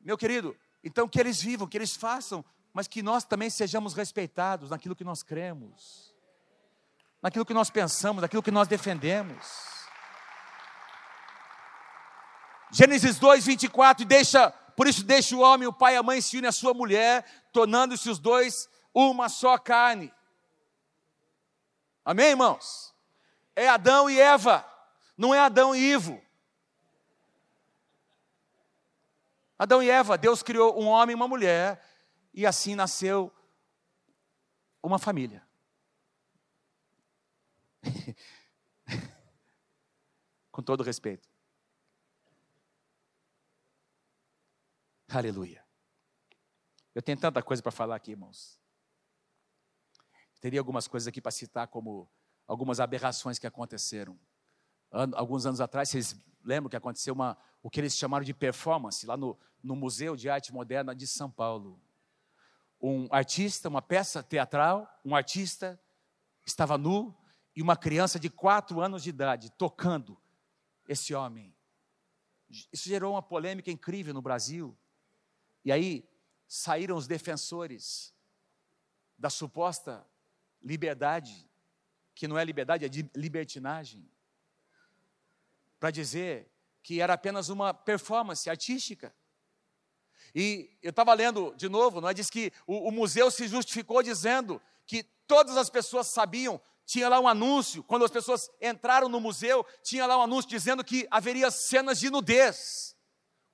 [0.00, 4.70] meu querido, então que eles vivam, que eles façam, mas que nós também sejamos respeitados
[4.70, 6.16] naquilo que nós cremos,
[7.22, 9.68] naquilo que nós pensamos, naquilo que nós defendemos.
[12.70, 16.20] Gênesis 2, 24, e deixa, por isso deixa o homem, o pai e a mãe
[16.20, 20.12] se unem à sua mulher, tornando-se os dois uma só carne.
[22.04, 22.94] Amém, irmãos?
[23.56, 24.64] É Adão e Eva,
[25.16, 26.22] não é Adão e Ivo.
[29.58, 31.84] Adão e Eva, Deus criou um homem e uma mulher,
[32.32, 33.32] e assim nasceu
[34.82, 35.47] uma família.
[40.50, 41.28] Com todo respeito.
[45.08, 45.64] Aleluia.
[46.94, 48.60] Eu tenho tanta coisa para falar aqui, irmãos.
[50.40, 52.10] Teria algumas coisas aqui para citar, como
[52.46, 54.18] algumas aberrações que aconteceram.
[54.90, 59.16] alguns anos atrás, vocês lembram que aconteceu uma, o que eles chamaram de performance, lá
[59.16, 61.80] no, no Museu de Arte Moderna de São Paulo.
[62.80, 65.80] Um artista, uma peça teatral, um artista
[66.46, 67.14] estava nu
[67.58, 70.16] e uma criança de quatro anos de idade tocando
[70.86, 71.52] esse homem.
[72.48, 74.78] Isso gerou uma polêmica incrível no Brasil.
[75.64, 76.08] E aí
[76.46, 78.14] saíram os defensores
[79.18, 80.06] da suposta
[80.62, 81.50] liberdade,
[82.14, 84.08] que não é liberdade, é libertinagem,
[85.80, 86.48] para dizer
[86.80, 89.12] que era apenas uma performance artística.
[90.32, 92.14] E eu estava lendo de novo, não é?
[92.14, 97.20] Diz que o, o, museu se justificou dizendo que todas as pessoas sabiam, tinha lá
[97.20, 101.50] um anúncio, quando as pessoas entraram no museu, tinha lá um anúncio dizendo que haveria
[101.50, 102.96] cenas de nudez,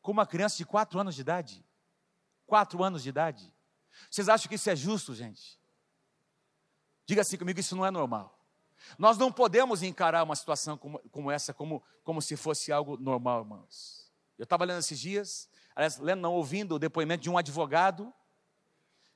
[0.01, 1.67] com uma criança de quatro anos de idade.
[2.47, 3.53] Quatro anos de idade.
[4.09, 5.59] Vocês acham que isso é justo, gente?
[7.05, 8.39] Diga assim comigo: isso não é normal.
[8.97, 13.41] Nós não podemos encarar uma situação como, como essa como, como se fosse algo normal,
[13.41, 14.13] irmãos.
[14.39, 18.15] Eu estava lendo esses dias, aliás, lendo, não, ouvindo o depoimento de um advogado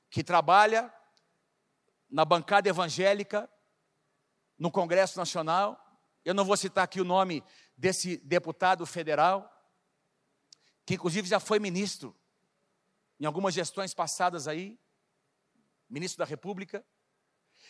[0.09, 0.93] que trabalha
[2.09, 3.49] na bancada evangélica
[4.59, 5.79] no Congresso Nacional.
[6.25, 7.43] Eu não vou citar aqui o nome
[7.77, 9.49] desse deputado federal,
[10.85, 12.13] que inclusive já foi ministro
[13.19, 14.77] em algumas gestões passadas aí,
[15.89, 16.85] ministro da República.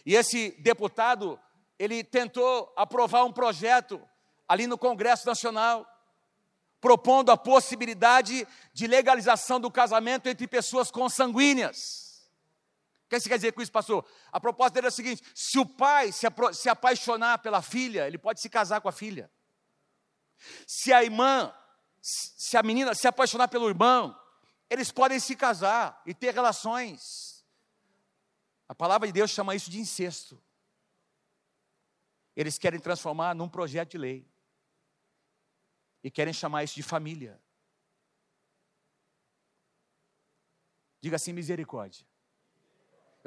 [0.06, 1.40] E esse deputado,
[1.78, 4.02] ele tentou aprovar um projeto
[4.48, 5.88] ali no Congresso Nacional,
[6.82, 12.09] propondo a possibilidade de legalização do casamento entre pessoas consanguíneas.
[13.10, 14.06] O que você quer dizer com isso, pastor?
[14.32, 18.20] A proposta dele é a seguinte: se o pai se, se apaixonar pela filha, ele
[18.20, 19.32] pode se casar com a filha.
[20.68, 21.52] Se a irmã,
[22.00, 24.16] se a menina se apaixonar pelo irmão,
[24.70, 27.44] eles podem se casar e ter relações.
[28.68, 30.40] A palavra de Deus chama isso de incesto.
[32.36, 34.32] Eles querem transformar num projeto de lei.
[36.04, 37.42] E querem chamar isso de família.
[41.02, 42.08] Diga assim: misericórdia.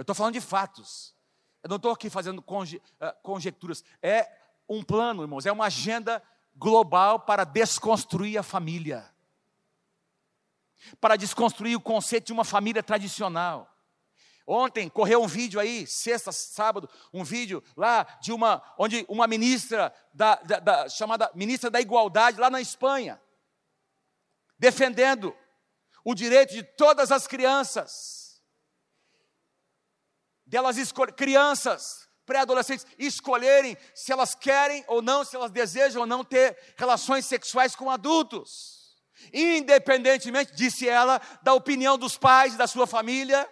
[0.03, 1.15] Eu estou falando de fatos.
[1.63, 3.85] Eu não estou aqui fazendo conje, uh, conjecturas.
[4.03, 4.29] É
[4.69, 6.23] um plano, irmãos, é uma agenda
[6.57, 9.09] global para desconstruir a família.
[11.01, 13.73] Para desconstruir o conceito de uma família tradicional
[14.47, 19.95] Ontem correu um vídeo aí, sexta, sábado, um vídeo lá de uma, onde uma ministra
[20.13, 23.21] da, da, da, chamada ministra da Igualdade lá na Espanha,
[24.59, 25.35] defendendo
[26.05, 28.22] o direito de todas as crianças,
[30.53, 30.77] delas
[31.17, 37.25] crianças pré-adolescentes escolherem se elas querem ou não, se elas desejam ou não ter relações
[37.25, 43.49] sexuais com adultos, independentemente, disse ela, da opinião dos pais, da sua família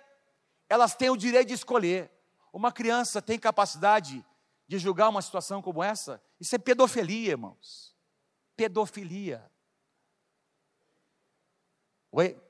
[0.69, 2.13] elas têm o direito de escolher.
[2.53, 4.25] Uma criança tem capacidade
[4.69, 6.23] de julgar uma situação como essa?
[6.39, 7.97] Isso é pedofilia, irmãos.
[8.57, 9.51] Pedofilia.
[12.13, 12.41] Oi?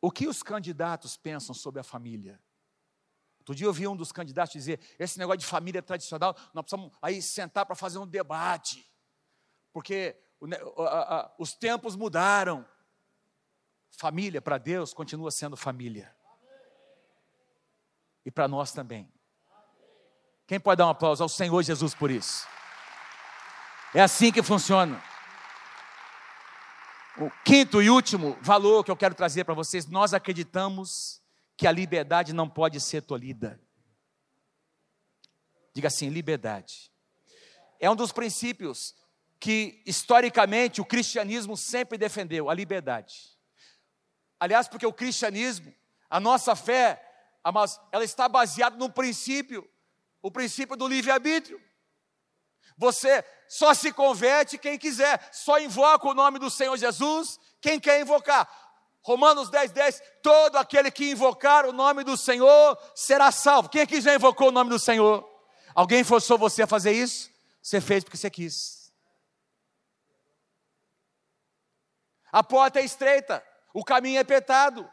[0.00, 2.40] O que os candidatos pensam sobre a família?
[3.40, 6.96] Outro dia eu vi um dos candidatos dizer: esse negócio de família tradicional, nós precisamos
[7.02, 8.88] aí sentar para fazer um debate,
[9.72, 10.16] porque
[11.38, 12.66] os tempos mudaram.
[13.92, 16.14] Família para Deus continua sendo família.
[18.24, 19.12] E para nós também.
[20.46, 22.46] Quem pode dar um aplauso ao Senhor Jesus por isso?
[23.92, 25.02] É assim que funciona.
[27.18, 31.20] O quinto e último valor que eu quero trazer para vocês: nós acreditamos
[31.56, 33.60] que a liberdade não pode ser tolhida.
[35.74, 36.90] Diga assim: liberdade.
[37.78, 38.94] É um dos princípios
[39.38, 43.38] que historicamente o cristianismo sempre defendeu, a liberdade.
[44.38, 45.74] Aliás, porque o cristianismo,
[46.08, 47.02] a nossa fé,
[47.90, 49.68] ela está baseada no princípio,
[50.22, 51.60] o princípio do livre-arbítrio.
[52.80, 58.00] Você só se converte quem quiser, só invoca o nome do Senhor Jesus quem quer
[58.00, 58.48] invocar.
[59.02, 63.68] Romanos 10, 10, todo aquele que invocar o nome do Senhor será salvo.
[63.68, 65.28] Quem aqui já invocou o nome do Senhor?
[65.74, 67.30] Alguém forçou você a fazer isso?
[67.60, 68.90] Você fez porque você quis.
[72.32, 74.90] A porta é estreita, o caminho é apertado.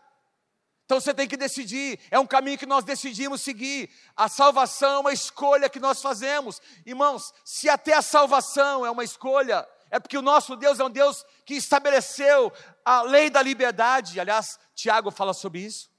[0.88, 3.90] Então você tem que decidir, é um caminho que nós decidimos seguir.
[4.16, 6.62] A salvação é uma escolha que nós fazemos.
[6.86, 10.90] Irmãos, se até a salvação é uma escolha, é porque o nosso Deus é um
[10.90, 12.54] Deus que estabeleceu
[12.86, 14.18] a lei da liberdade.
[14.18, 15.92] Aliás, Tiago fala sobre isso.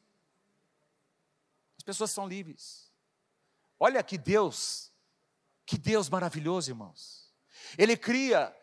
[1.77, 2.91] As pessoas são livres.
[3.79, 4.91] Olha que Deus,
[5.67, 7.31] que Deus maravilhoso, irmãos.
[7.77, 8.57] Ele cria,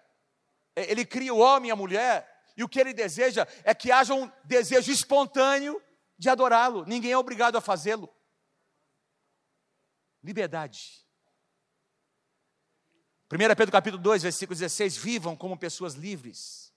[0.75, 4.15] ele cria o homem e a mulher e o que ele deseja é que haja
[4.15, 5.79] um desejo espontâneo
[6.17, 6.85] de adorá-lo.
[6.85, 8.09] Ninguém é obrigado a fazê-lo.
[10.23, 11.05] Liberdade.
[13.31, 16.73] 1 Pedro capítulo 2, versículo 16: Vivam como pessoas livres,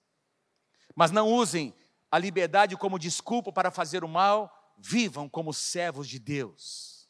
[0.95, 1.75] mas não usem
[2.11, 7.09] a liberdade como desculpa para fazer o mal, vivam como servos de Deus.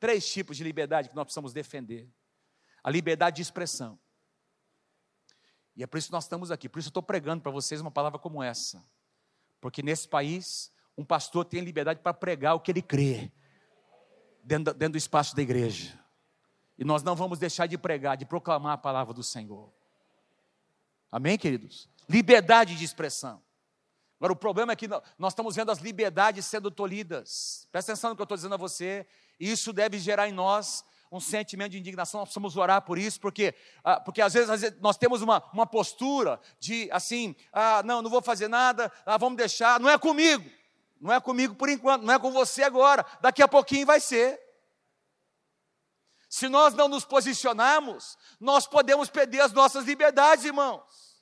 [0.00, 2.10] Três tipos de liberdade que nós precisamos defender:
[2.82, 4.00] a liberdade de expressão,
[5.74, 6.68] e é por isso que nós estamos aqui.
[6.68, 8.84] Por isso eu estou pregando para vocês uma palavra como essa.
[9.60, 13.30] Porque nesse país, um pastor tem liberdade para pregar o que ele crê,
[14.42, 15.98] dentro, dentro do espaço da igreja.
[16.78, 19.72] E nós não vamos deixar de pregar, de proclamar a palavra do Senhor.
[21.10, 21.88] Amém, queridos?
[22.08, 23.42] Liberdade de expressão.
[24.18, 24.88] Agora, o problema é que
[25.18, 27.66] nós estamos vendo as liberdades sendo tolhidas.
[27.72, 29.06] Presta atenção no que eu estou dizendo a você.
[29.38, 33.54] Isso deve gerar em nós um sentimento de indignação, nós precisamos orar por isso, porque,
[33.84, 38.00] ah, porque às, vezes, às vezes nós temos uma, uma postura de assim, ah, não,
[38.00, 40.48] não vou fazer nada, ah, vamos deixar, não é comigo,
[41.02, 44.40] não é comigo por enquanto, não é com você agora, daqui a pouquinho vai ser.
[46.28, 51.20] Se nós não nos posicionarmos, nós podemos perder as nossas liberdades, irmãos.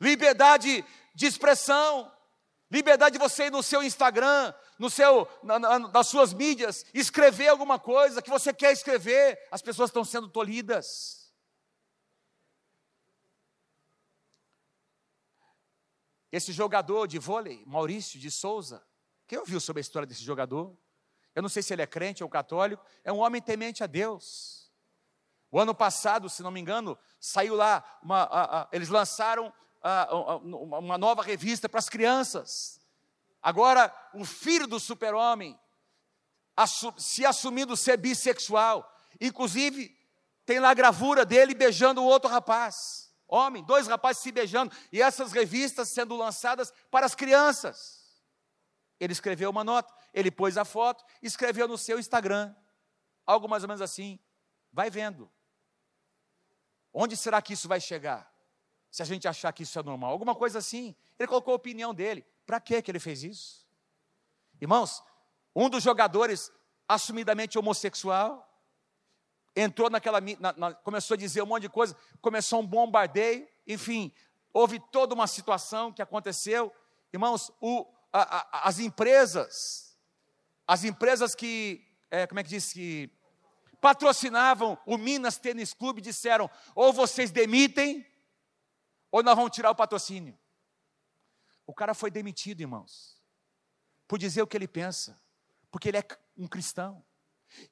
[0.00, 0.82] Liberdade
[1.14, 2.10] de expressão,
[2.70, 7.48] liberdade de você ir no seu Instagram, no seu, na, na, nas suas mídias, escrever
[7.48, 11.19] alguma coisa que você quer escrever, as pessoas estão sendo tolhidas.
[16.32, 18.84] Esse jogador de vôlei, Maurício de Souza,
[19.26, 20.76] quem ouviu sobre a história desse jogador?
[21.34, 24.70] Eu não sei se ele é crente ou católico, é um homem temente a Deus.
[25.50, 29.52] O ano passado, se não me engano, saiu lá, uma, a, a, eles lançaram
[29.82, 32.80] a, uma nova revista para as crianças.
[33.42, 35.58] Agora, o filho do super-homem,
[36.98, 38.84] se assumindo ser bissexual,
[39.20, 39.96] inclusive
[40.44, 42.99] tem lá a gravura dele beijando o outro rapaz.
[43.30, 48.00] Homem, dois rapazes se beijando, e essas revistas sendo lançadas para as crianças.
[48.98, 52.54] Ele escreveu uma nota, ele pôs a foto, escreveu no seu Instagram.
[53.24, 54.18] Algo mais ou menos assim.
[54.72, 55.30] Vai vendo.
[56.92, 58.30] Onde será que isso vai chegar?
[58.90, 60.10] Se a gente achar que isso é normal.
[60.10, 60.96] Alguma coisa assim.
[61.16, 62.26] Ele colocou a opinião dele.
[62.44, 63.64] Para que ele fez isso?
[64.60, 65.02] Irmãos,
[65.54, 66.52] um dos jogadores
[66.88, 68.49] assumidamente homossexual
[69.54, 74.12] entrou naquela, na, na, começou a dizer um monte de coisa, começou um bombardeio, enfim,
[74.52, 76.72] houve toda uma situação que aconteceu.
[77.12, 79.96] Irmãos, o, a, a, as empresas,
[80.66, 83.10] as empresas que, é, como é que diz que
[83.80, 88.06] patrocinavam o Minas Tênis Clube disseram: ou vocês demitem,
[89.10, 90.38] ou nós vamos tirar o patrocínio.
[91.66, 93.20] O cara foi demitido, irmãos,
[94.06, 95.20] por dizer o que ele pensa,
[95.70, 96.04] porque ele é
[96.36, 97.04] um cristão.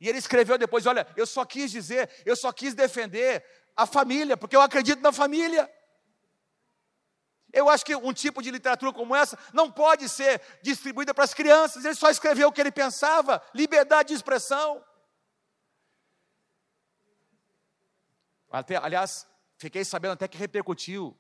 [0.01, 3.45] E ele escreveu depois: olha, eu só quis dizer, eu só quis defender
[3.77, 5.71] a família, porque eu acredito na família.
[7.53, 11.33] Eu acho que um tipo de literatura como essa não pode ser distribuída para as
[11.33, 11.85] crianças.
[11.85, 14.85] Ele só escreveu o que ele pensava, liberdade de expressão.
[18.51, 19.27] Até, aliás,
[19.57, 21.19] fiquei sabendo até que repercutiu.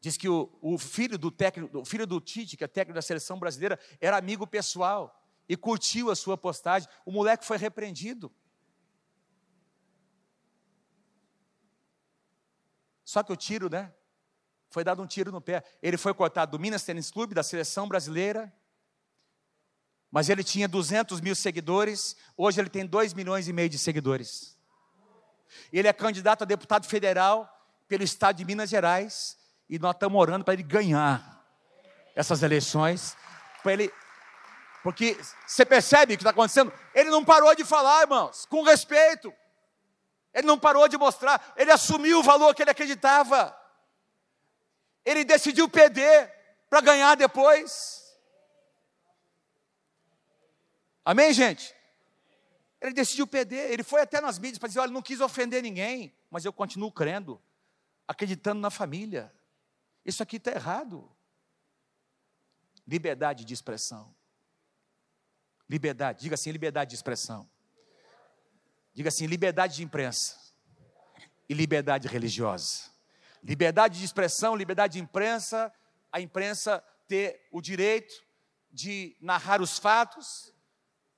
[0.00, 3.02] Diz que o, o filho do técnico, o filho do Tite, que é técnico da
[3.02, 5.19] seleção brasileira, era amigo pessoal
[5.50, 6.88] e curtiu a sua postagem.
[7.04, 8.32] O moleque foi repreendido.
[13.04, 13.92] Só que o tiro, né?
[14.70, 15.64] Foi dado um tiro no pé.
[15.82, 18.54] Ele foi cortado do Minas Tênis Clube, da seleção brasileira.
[20.08, 22.16] Mas ele tinha 200 mil seguidores.
[22.36, 24.56] Hoje ele tem 2 milhões e meio de seguidores.
[25.72, 27.52] Ele é candidato a deputado federal
[27.88, 29.36] pelo estado de Minas Gerais.
[29.68, 31.44] E nós estamos orando para ele ganhar
[32.14, 33.16] essas eleições.
[33.64, 33.92] Para ele.
[34.82, 36.72] Porque você percebe o que está acontecendo?
[36.94, 39.32] Ele não parou de falar, irmãos, com respeito.
[40.32, 43.56] Ele não parou de mostrar, ele assumiu o valor que ele acreditava.
[45.04, 46.32] Ele decidiu perder
[46.68, 48.16] para ganhar depois.
[51.04, 51.74] Amém, gente?
[52.80, 56.14] Ele decidiu perder, ele foi até nas mídias para dizer: olha, não quis ofender ninguém,
[56.30, 57.42] mas eu continuo crendo,
[58.06, 59.32] acreditando na família.
[60.04, 61.10] Isso aqui está errado.
[62.86, 64.14] Liberdade de expressão.
[65.70, 67.48] Liberdade, diga assim: liberdade de expressão.
[68.92, 70.36] Diga assim: liberdade de imprensa
[71.48, 72.90] e liberdade religiosa.
[73.40, 75.72] Liberdade de expressão, liberdade de imprensa,
[76.10, 78.12] a imprensa ter o direito
[78.72, 80.52] de narrar os fatos,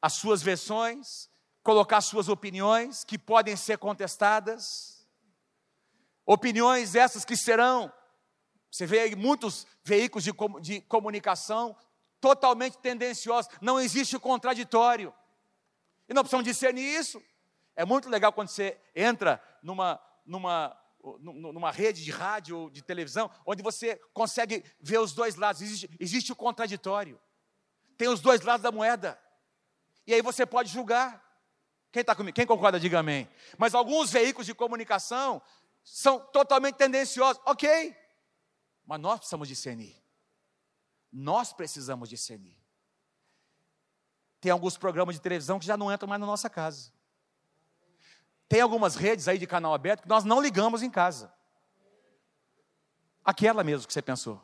[0.03, 1.31] as suas versões,
[1.63, 5.09] colocar suas opiniões que podem ser contestadas.
[6.27, 7.91] Opiniões essas que serão,
[8.71, 11.75] você vê aí muitos veículos de, de comunicação
[12.23, 15.13] totalmente tendenciosos, não existe contraditório.
[16.09, 17.21] E não precisamos discernir isso.
[17.75, 20.81] É muito legal quando você entra numa, numa,
[21.19, 25.61] numa rede de rádio ou de televisão, onde você consegue ver os dois lados.
[25.61, 27.21] Existe, existe o contraditório.
[27.99, 29.21] Tem os dois lados da moeda.
[30.07, 31.21] E aí você pode julgar.
[31.91, 32.37] Quem está comigo?
[32.37, 33.29] Quem concorda, diga amém.
[33.59, 35.43] Mas alguns veículos de comunicação
[35.83, 37.43] são totalmente tendenciosos.
[37.45, 37.97] Ok.
[38.87, 40.02] Mas nós precisamos discernir.
[41.13, 42.57] Nós precisamos discernir.
[44.41, 46.91] Tem alguns programas de televisão que já não entram mais na nossa casa.
[48.49, 51.33] Tem algumas redes aí de canal aberto que nós não ligamos em casa.
[53.25, 54.43] Aquela mesmo que você pensou.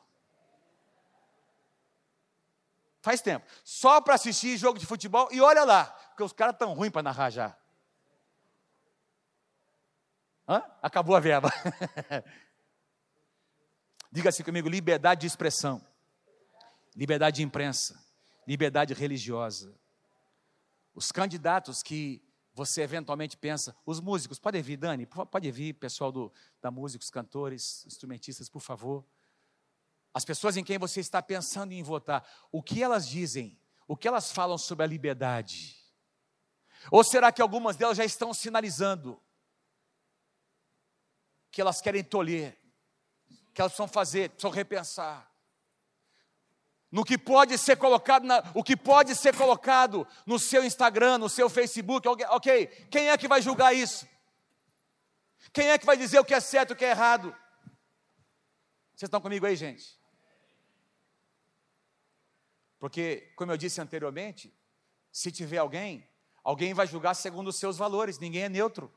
[3.01, 3.47] Faz tempo.
[3.65, 7.03] Só para assistir jogo de futebol e olha lá, porque os caras estão ruins para
[7.03, 7.57] narrar já.
[10.49, 10.63] Hã?
[10.83, 11.53] Acabou a verba.
[14.11, 15.85] Diga assim comigo: liberdade de expressão,
[16.95, 18.03] liberdade de imprensa,
[18.47, 19.79] liberdade religiosa.
[20.95, 22.23] Os candidatos que
[22.59, 27.11] você eventualmente pensa, os músicos, pode vir, Dani, pode vir, pessoal do, da música, os
[27.11, 29.07] cantores, instrumentistas, por favor.
[30.13, 34.09] As pessoas em quem você está pensando em votar, o que elas dizem, o que
[34.09, 35.77] elas falam sobre a liberdade?
[36.91, 39.23] Ou será que algumas delas já estão sinalizando
[41.51, 42.59] que elas querem tolher,
[43.55, 45.28] que elas precisam fazer, precisam repensar?
[46.91, 51.29] No que pode ser colocado, na, o que pode ser colocado no seu Instagram, no
[51.29, 52.67] seu Facebook, ok?
[52.91, 54.09] Quem é que vai julgar isso?
[55.53, 57.35] Quem é que vai dizer o que é certo e o que é errado?
[58.95, 59.99] Vocês estão comigo aí, gente?
[62.79, 64.55] Porque, como eu disse anteriormente,
[65.13, 66.09] se tiver alguém,
[66.43, 68.93] alguém vai julgar segundo os seus valores, ninguém é neutro.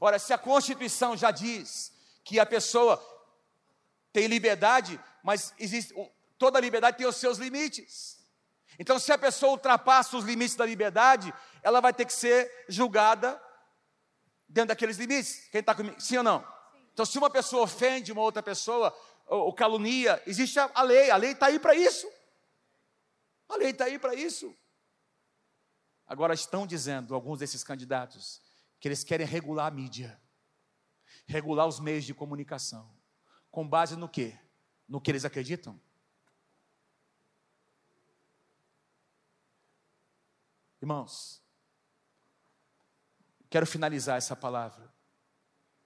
[0.00, 1.92] Ora, se a Constituição já diz
[2.24, 3.02] que a pessoa
[4.12, 5.94] tem liberdade, mas existe,
[6.44, 8.22] toda liberdade tem os seus limites.
[8.78, 13.40] Então, se a pessoa ultrapassa os limites da liberdade, ela vai ter que ser julgada
[14.46, 15.48] dentro daqueles limites.
[15.50, 15.98] Quem está comigo?
[15.98, 16.40] Sim ou não?
[16.40, 16.86] Sim.
[16.92, 18.94] Então, se uma pessoa ofende uma outra pessoa,
[19.26, 22.06] ou, ou calunia, existe a, a lei, a lei está aí para isso.
[23.48, 24.54] A lei está aí para isso.
[26.06, 28.42] Agora estão dizendo alguns desses candidatos
[28.78, 30.20] que eles querem regular a mídia,
[31.26, 32.94] regular os meios de comunicação,
[33.50, 34.38] com base no quê?
[34.86, 35.80] No que eles acreditam?
[40.84, 41.42] Irmãos,
[43.48, 44.92] quero finalizar essa palavra.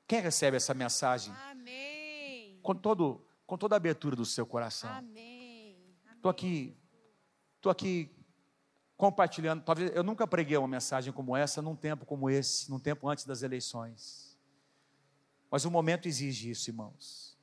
[0.09, 1.33] Quem recebe essa mensagem?
[1.49, 2.59] Amém.
[2.65, 4.91] com, todo, com toda a abertura do seu coração.
[4.91, 5.79] Amém.
[6.17, 6.77] Estou aqui,
[7.55, 8.11] estou aqui
[8.97, 9.63] compartilhando.
[9.63, 13.25] Talvez eu nunca preguei uma mensagem como essa num tempo como esse, num tempo antes
[13.25, 14.37] das eleições.
[15.49, 17.39] Mas o momento exige isso, irmãos.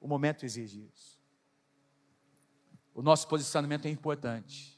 [0.00, 1.16] O momento exige isso.
[2.92, 4.73] O nosso posicionamento é importante.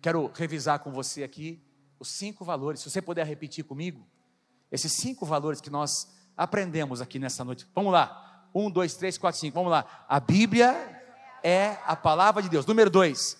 [0.00, 1.62] Quero revisar com você aqui
[1.98, 2.80] os cinco valores.
[2.80, 4.06] Se você puder repetir comigo,
[4.72, 7.68] esses cinco valores que nós aprendemos aqui nessa noite.
[7.74, 8.48] Vamos lá.
[8.54, 9.54] Um, dois, três, quatro, cinco.
[9.54, 10.06] Vamos lá.
[10.08, 11.02] A Bíblia
[11.42, 12.64] é a palavra de Deus.
[12.64, 13.38] Número dois.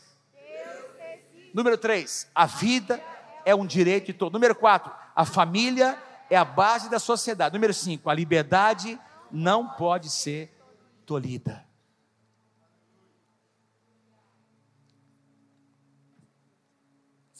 [1.55, 2.29] Número três.
[2.35, 3.03] A vida
[3.45, 4.33] é um direito de todo.
[4.35, 4.93] Número quatro.
[5.17, 7.55] A família é a base da sociedade.
[7.55, 8.11] Número cinco.
[8.11, 9.01] A liberdade
[9.31, 10.55] não pode ser
[11.07, 11.70] tolhida.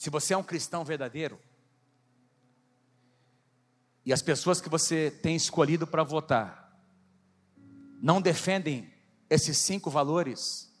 [0.01, 1.39] Se você é um cristão verdadeiro,
[4.03, 6.75] e as pessoas que você tem escolhido para votar
[8.01, 8.91] não defendem
[9.29, 10.73] esses cinco valores,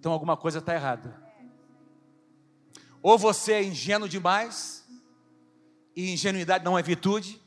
[0.00, 1.16] então alguma coisa está errada.
[3.00, 4.84] Ou você é ingênuo demais,
[5.94, 7.40] e ingenuidade não é virtude,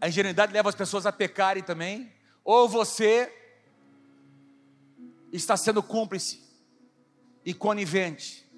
[0.00, 2.10] a ingenuidade leva as pessoas a pecarem também,
[2.42, 3.30] ou você
[5.30, 6.48] está sendo cúmplice
[7.44, 8.48] e conivente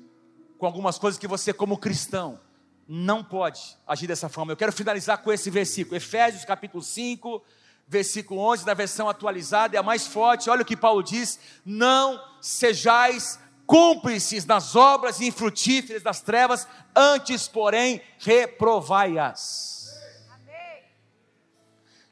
[0.59, 2.39] com algumas coisas que você, como cristão,
[2.87, 4.53] não pode agir dessa forma.
[4.53, 7.43] Eu quero finalizar com esse versículo, Efésios capítulo 5,
[7.89, 10.49] versículo 11, da versão atualizada, é a mais forte.
[10.49, 18.01] Olha o que Paulo diz: Não sejais cúmplices nas obras infrutíferas das trevas, antes, porém,
[18.19, 19.83] reprovai-as.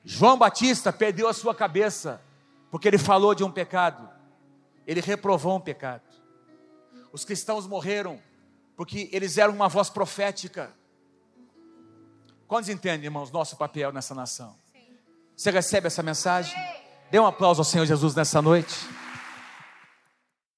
[0.04, 2.20] João Batista perdeu a sua cabeça,
[2.70, 4.08] porque ele falou de um pecado,
[4.86, 6.09] ele reprovou um pecado.
[7.12, 8.20] Os cristãos morreram
[8.76, 10.72] porque eles eram uma voz profética.
[12.46, 14.56] Quantos entendem, irmãos, nosso papel nessa nação?
[15.36, 16.56] Você recebe essa mensagem?
[17.10, 18.74] Dê um aplauso ao Senhor Jesus nessa noite.